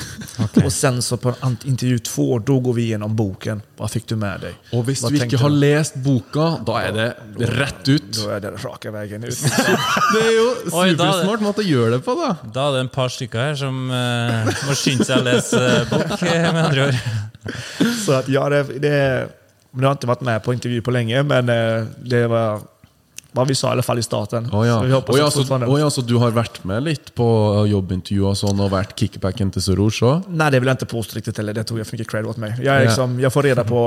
[0.65, 1.33] Och sen så på
[1.63, 3.61] intervju två, då går vi igenom boken.
[3.77, 4.53] Vad fick du med dig?
[4.71, 7.07] Og hvis du inte har lest boka, da er det
[7.37, 8.11] rett ut.
[8.23, 9.37] Då är det raka vägen ut.
[10.13, 12.35] Det er det- supersmart måte å gjøre det på, da.
[12.43, 15.85] Då er det en par stykker her som uh, måste skynda seg å lese eh,
[15.89, 16.95] bok, eh, med andre ord.
[18.05, 18.95] Så att ja, det, det,
[19.71, 22.61] jag har inte varit med på intervju på länge, men eh, det var
[23.31, 24.47] vad vi sa i hvert fall i starten.
[24.51, 24.79] Oh, ja.
[24.79, 27.27] Så oh, ja, så, oh, ja, så du har vært med litt på
[27.69, 30.25] jobbintervju og sånn, og vært kickbacken til Soros òg?
[30.33, 31.53] Nei, det vil jeg ikke påstå riktig heller.
[31.59, 32.57] Det tog jeg for mye cred åt meg.
[32.65, 33.83] Jeg, liksom, jeg får reda på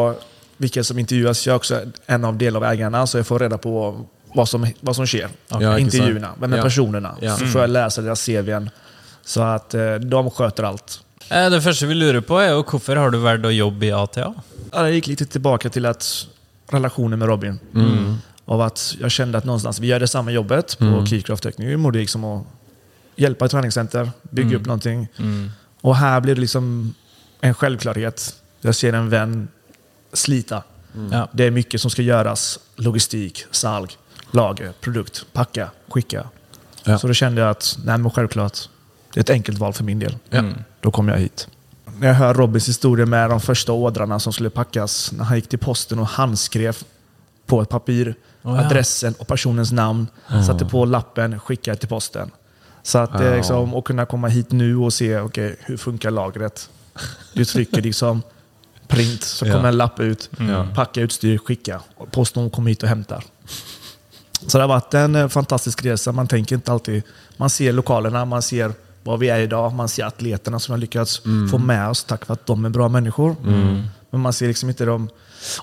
[0.62, 1.42] hvilke som intervjuas.
[1.46, 1.80] Jeg er også
[2.16, 3.72] en av del av eierne, så jeg får reda på
[4.32, 5.32] hva som, hva som skjer.
[5.60, 6.34] Ja, Intervjuene.
[6.38, 6.62] Hvem er med Ja.
[6.68, 7.16] personerna.
[7.20, 7.36] Ja.
[7.36, 8.70] Så får jeg lese deres CVn.
[9.24, 11.00] Så att eh, de skjøter allt.
[11.30, 13.92] Eh, Det første vi lurer på, er jo hvorfor har du valgt å jobbe i
[13.92, 14.32] ATA?
[14.72, 16.06] Det gikk litt tilbake til at
[16.72, 17.58] relasjonen med Robin.
[18.44, 21.98] Av att jag kände att någonstans, vi gör det samma jobbet på Keycraft-tekning och det
[21.98, 22.46] liksom att
[23.16, 25.08] hjälpa ett träningscenter, bygga upp någonting.
[25.80, 26.94] Och här blir det liksom
[27.40, 28.34] en självklarhet.
[28.60, 29.48] Jag ser en vän
[30.12, 30.62] slita.
[31.10, 31.28] Ja.
[31.32, 32.58] Det är mycket som ska göras.
[32.76, 33.88] Logistik, salg,
[34.30, 36.28] lager, produkt, packa, skicka.
[36.84, 36.98] Ja.
[36.98, 38.58] Så då kände jag att, nej men självklart,
[39.14, 40.16] det är ett enkelt val för min del.
[40.30, 40.54] Mm.
[40.80, 41.48] Då kom jag hit.
[41.98, 45.48] När jag hör Robins historia med de första ådrarna som skulle packas, när han gick
[45.48, 46.76] till posten och handskrev
[47.46, 48.66] på ett papir Oh, ja.
[48.66, 50.06] adressen och personens namn,
[50.46, 52.30] satte på lappen, skickade till posten.
[52.82, 56.10] Så att det är liksom, och kunna komma hit nu och se okay, hur funkar
[56.10, 56.70] lagret.
[57.34, 58.22] Du trycker liksom
[58.88, 59.52] print, så Ja.
[59.54, 60.74] kommer en lapp ut, Mm.
[60.74, 61.80] packa utstyr, skicka.
[62.10, 63.24] Posten kommer hit och hämtar.
[64.46, 66.12] Så det har varit en eh, fantastisk resa.
[66.12, 67.02] Man tänker inte alltid...
[67.36, 68.72] Man ser lokalerna, man ser
[69.02, 72.38] var vi är idag, man ser atleterna som har lyckats få med oss tack vare
[72.40, 73.36] att de är bra människor.
[74.12, 75.08] Men man ser liksom inte dem...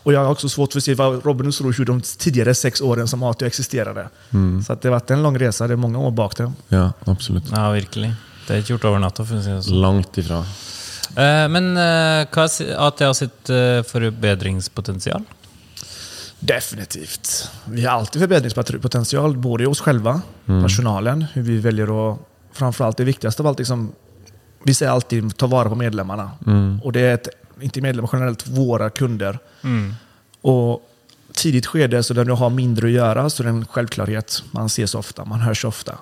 [0.04, 2.56] Och jag har också svårt för att se vad Robin och Soros gjorde de tidigare
[2.56, 4.10] sex åren som ATO existerade.
[4.68, 6.52] Så det har varit en lång resa, det är många år bak det.
[6.68, 7.44] Ja, absolutt.
[7.52, 8.12] Ja, virkelig.
[8.48, 9.24] Det er ikke gjort over natta.
[9.26, 9.82] si sånn.
[9.82, 10.40] Langt ifra.
[11.16, 15.22] Eh, Men eh, hva er si- ATA sitt eh, forbedringspotensial?
[16.40, 17.50] Definitivt.
[17.66, 22.20] Vi har alltid förbättringspotential, både i oss själva, personalen, hur vi väljer att...
[22.54, 23.92] Framförallt det viktigaste av allt, liksom,
[24.64, 26.32] vi säger alltid ta vara på medlemmarna.
[26.84, 27.28] Och det är ett,
[27.62, 29.40] inte medlemmar generellt, våra kunder.
[30.42, 30.90] Och
[31.34, 34.44] tidigt skede, så när du har mindre att göra, så är det en självklarhet.
[34.52, 35.98] Man ses ofta, man hörs ofta.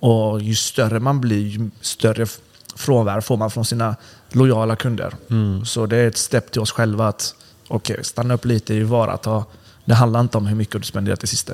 [0.00, 2.26] Och ju större man blir, ju större
[2.76, 3.96] frånvaro får man från sina
[4.32, 5.14] lojala kunder.
[5.64, 7.34] Så det är ett steg till oss själva att
[7.68, 9.44] okay, stanna upp lite, i varata.
[9.84, 11.52] Det handlar inte om hur mycket du spenderar till sista.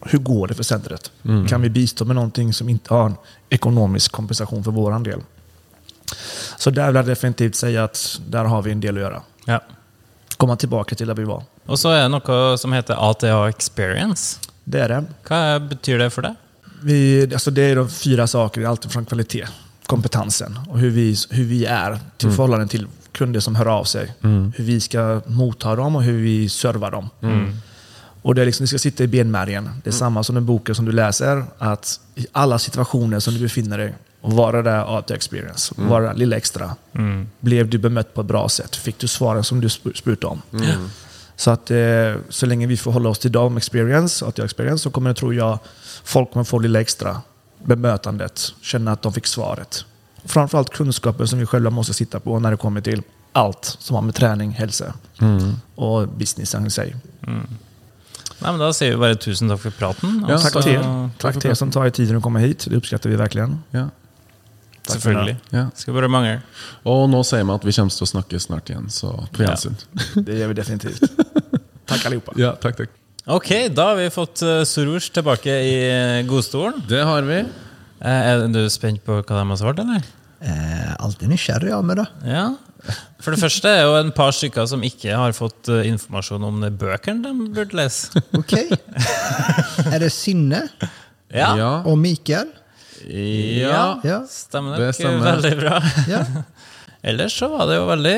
[0.00, 1.10] Hur går det för centret?
[1.48, 3.16] Kan vi bistå med någonting som inte har en
[3.48, 5.20] ekonomisk kompensation för våran del?
[6.58, 9.22] Så där vill jag definitivt säga att där har vi en del att göra.
[9.44, 9.60] Ja.
[10.36, 11.42] Komma tillbaka till där vi var.
[11.66, 14.38] Og så er det noe som heter ATA Experience.
[14.64, 15.04] Det är det.
[15.26, 16.36] Hva betyr det for deg?
[16.82, 19.46] Vi, alltså det är de fyra saker, det är från kvalitet,
[19.86, 24.14] kompetensen och hur vi, hur vi är till förhållande till kunder som hör av sig.
[24.56, 27.10] Hur vi ska motta dem och hur vi servar dem.
[28.22, 29.70] Och det, är liksom, det ska sitta i benmärgen.
[29.84, 33.40] Det är samma som den boken som du läser, att i alla situationer som du
[33.40, 33.94] befinner dig
[34.26, 35.74] Och vara där AT experience.
[35.76, 36.76] Vara det lille ekstra?
[36.94, 37.28] Mm.
[37.40, 38.76] Blev du bemøtt på et bra sett?
[38.76, 40.42] Fikk du svaren som du spurte om?
[41.36, 44.90] Så at, eh, så lenge vi forholder hålla oss til dem experience, AT experience, så
[44.90, 45.58] kommer jeg, tror jeg
[46.04, 47.22] folk kommer få lille ekstra.
[47.64, 48.52] bemötandet.
[48.60, 49.84] Känna att de fick svaret.
[50.24, 53.02] Framförallt kunnskapen som vi själva måste sitta på när det kommer till
[53.32, 54.94] alt som har med träning, hälsa
[55.76, 56.94] og businessen i
[57.26, 57.46] Mm.
[58.38, 60.24] Nei, men Da sier vi bare tusen takk for praten.
[60.28, 60.82] Ja, takk, til, till
[61.18, 62.66] takk Tack till er som tar tid tiden å komme hit.
[62.68, 63.62] Det oppskatter vi verkligen.
[63.70, 63.88] Ja.
[64.92, 65.36] Selvfølgelig.
[65.52, 65.64] Ja.
[65.74, 66.36] Skal bare mangle.
[66.86, 69.52] Og nå sier vi at vi kommer til å snakke snart igjen, så på Ja.
[69.54, 69.76] gjensyn.
[70.26, 71.02] Det gjør vi definitivt.
[71.86, 72.34] Tack allihopa.
[72.40, 72.94] Ja, takk, takk.
[73.26, 76.84] Ok, da har vi fått uh, Soroush tilbake i eh, godstolen.
[76.86, 77.40] Det har vi.
[77.42, 80.04] Eh, er du spent på hva de har svart, eller?
[80.46, 82.06] Eh, alltid nysgjerrig av meg, da.
[82.28, 82.44] Ja.
[83.24, 86.60] For det første er jo en par stykker som ikke har fått eh, informasjon om
[86.62, 88.22] de bøkene de burde lese.
[88.38, 88.52] Ok.
[89.90, 90.62] er det Synne
[91.34, 91.70] Ja, Ja.
[91.88, 92.52] og Mikael?
[93.04, 94.00] Ja.
[94.04, 94.20] Ja.
[94.30, 95.30] stemmer Det nok stemmer.
[95.32, 95.80] veldig bra.
[96.08, 96.24] ja.
[97.06, 98.14] Ellers så var det jo veldig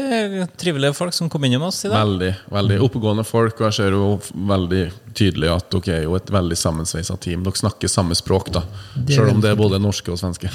[0.56, 1.98] trivelige folk som kom innom oss i dag.
[2.06, 2.30] Veldig.
[2.54, 4.06] veldig Oppegående folk, og jeg ser jo
[4.48, 4.80] veldig
[5.18, 7.42] tydelig at dere er jo et veldig sammensveisa team.
[7.44, 8.62] Dere snakker samme språk, da.
[9.10, 10.48] Selv om det er både norske og svenske.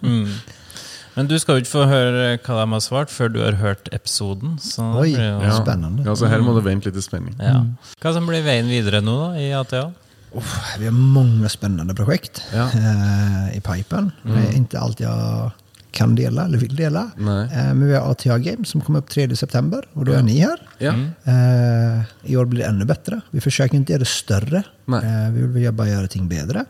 [0.00, 3.88] Men du skal jo ikke få høre hva de har svart før du har hørt
[3.94, 4.56] episoden.
[4.62, 5.56] Så det Oi, blir jo- Ja.
[5.60, 6.04] spennende.
[6.06, 7.34] Ja, så her må du vente litt i spenning.
[7.38, 7.64] Ja.
[8.00, 9.92] Hva som blir veien videre nå da, i ATA?
[10.34, 12.62] Uff, vi har många spännande projekt Ja.
[12.70, 14.10] eh, i pipen.
[14.22, 15.50] Det är inte allt jag
[15.92, 17.10] kan dela eller vill dela.
[17.52, 20.38] Eh, men vi har ATA Games som kommer upp 3 september och då är ni
[20.38, 20.58] här.
[20.78, 20.92] Ja.
[21.24, 22.02] Eh,
[22.32, 23.20] I år blir det ännu bättre.
[23.30, 24.62] Vi försöker inte göra det större.
[25.02, 26.64] Eh, vi vill bara göra ting bättre.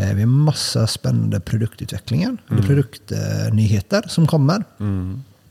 [0.00, 4.64] Eh, vi har massa spännande produktutvecklingar, eller produktnyheter som kommer.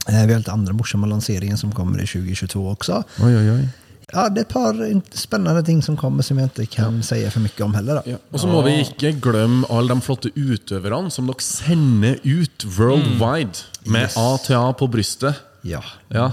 [0.09, 3.03] Eh, vi har lite andra morsamma lanseringen som kommer i 2022 också.
[3.21, 3.69] Oi, oi, oi.
[4.13, 4.79] Ja, det er et par
[5.13, 8.01] spennende ting som kommer som jeg ikke kan si for mye om heller.
[8.01, 8.15] Då.
[8.15, 8.17] Ja.
[8.33, 13.65] Og så må vi ikke glemme alle de flotte utøverne som dere sender ut worldwide
[13.85, 14.17] med Yes.
[14.17, 15.35] ATA på brystet.
[15.61, 16.31] Ja, Ja.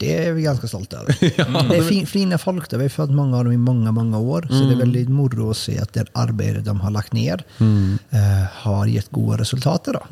[0.00, 1.08] det er vi ganske stolte av.
[1.22, 2.78] ja, Det er fin, fine folk där.
[2.78, 4.48] Vi har følt mange av dem i mange mange år.
[4.50, 7.98] Så det er veldig moro å se at det arbeidet de har lagt ned, mm.
[8.12, 9.92] uh, har gitt gode resultater.
[10.00, 10.02] Då.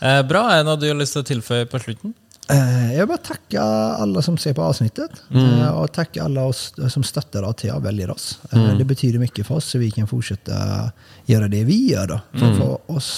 [0.00, 0.44] Eh, bra.
[0.52, 2.14] Er det noe du har lyst til å tilføye på slutten?
[2.50, 5.22] Eh, vil bare takke alle som ser på avsnittet.
[5.30, 5.62] mm.
[5.70, 8.38] og takke alle oss som støtter ATA och väljer oss.
[8.52, 10.90] Eh, det betyr mye for oss så vi kan fortsette å
[11.30, 12.18] gjøre det vi gjør.
[12.32, 12.58] For, mm.
[12.58, 13.12] for oss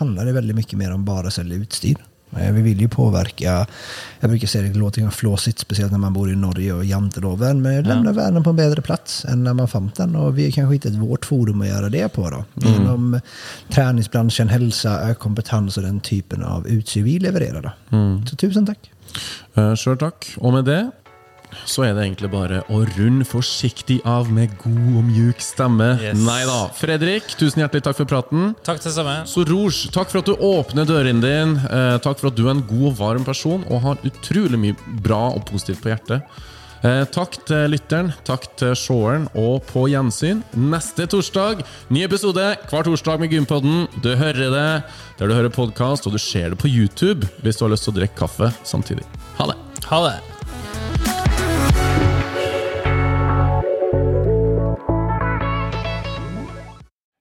[0.00, 2.00] handler det veldig mye mer om bare å selge utstyr.
[2.36, 3.66] Eh, Vi vill ju påverka,
[4.20, 7.62] jag brukar säga det låter ju flåsigt, speciellt när man bor i Norge och janteloven,
[7.62, 10.16] men lämna världen på en bättre plats än när man fann den.
[10.16, 12.30] Och vi har kanske hittat vårt forum att göra det på.
[12.30, 12.68] Då.
[12.68, 13.20] Inom
[13.68, 17.76] träningsbranschen, hälsa, ökad kompetens och den typen av utstyr vi levererar.
[17.90, 18.26] Mm.
[18.26, 18.90] Så tusen tack.
[19.58, 20.26] Uh, Sjøl takk.
[20.38, 20.90] Og med det
[21.64, 25.92] så er det egentlig bare å runde forsiktig av med god og mjuk stemme.
[26.02, 26.20] Yes.
[26.24, 26.60] Nei da.
[26.76, 28.54] Fredrik, tusen hjertelig takk for praten.
[28.66, 29.20] Takk til samme.
[29.30, 31.56] Så Rouge, takk for at du åpner døren din.
[31.66, 34.96] Eh, takk for at du er en god og varm person og har utrolig mye
[35.04, 36.40] bra og positivt på hjertet.
[36.80, 41.60] Eh, takk til lytteren, takk til seeren, og på gjensyn neste torsdag.
[41.92, 43.84] Ny episode hver torsdag med Gympodden.
[44.00, 44.66] Du hører det
[45.20, 47.96] der du hører podkast, og du ser det på YouTube hvis du har lyst til
[47.96, 49.04] å drikke kaffe samtidig.
[49.36, 49.60] Ha det!
[49.90, 50.39] Ha det.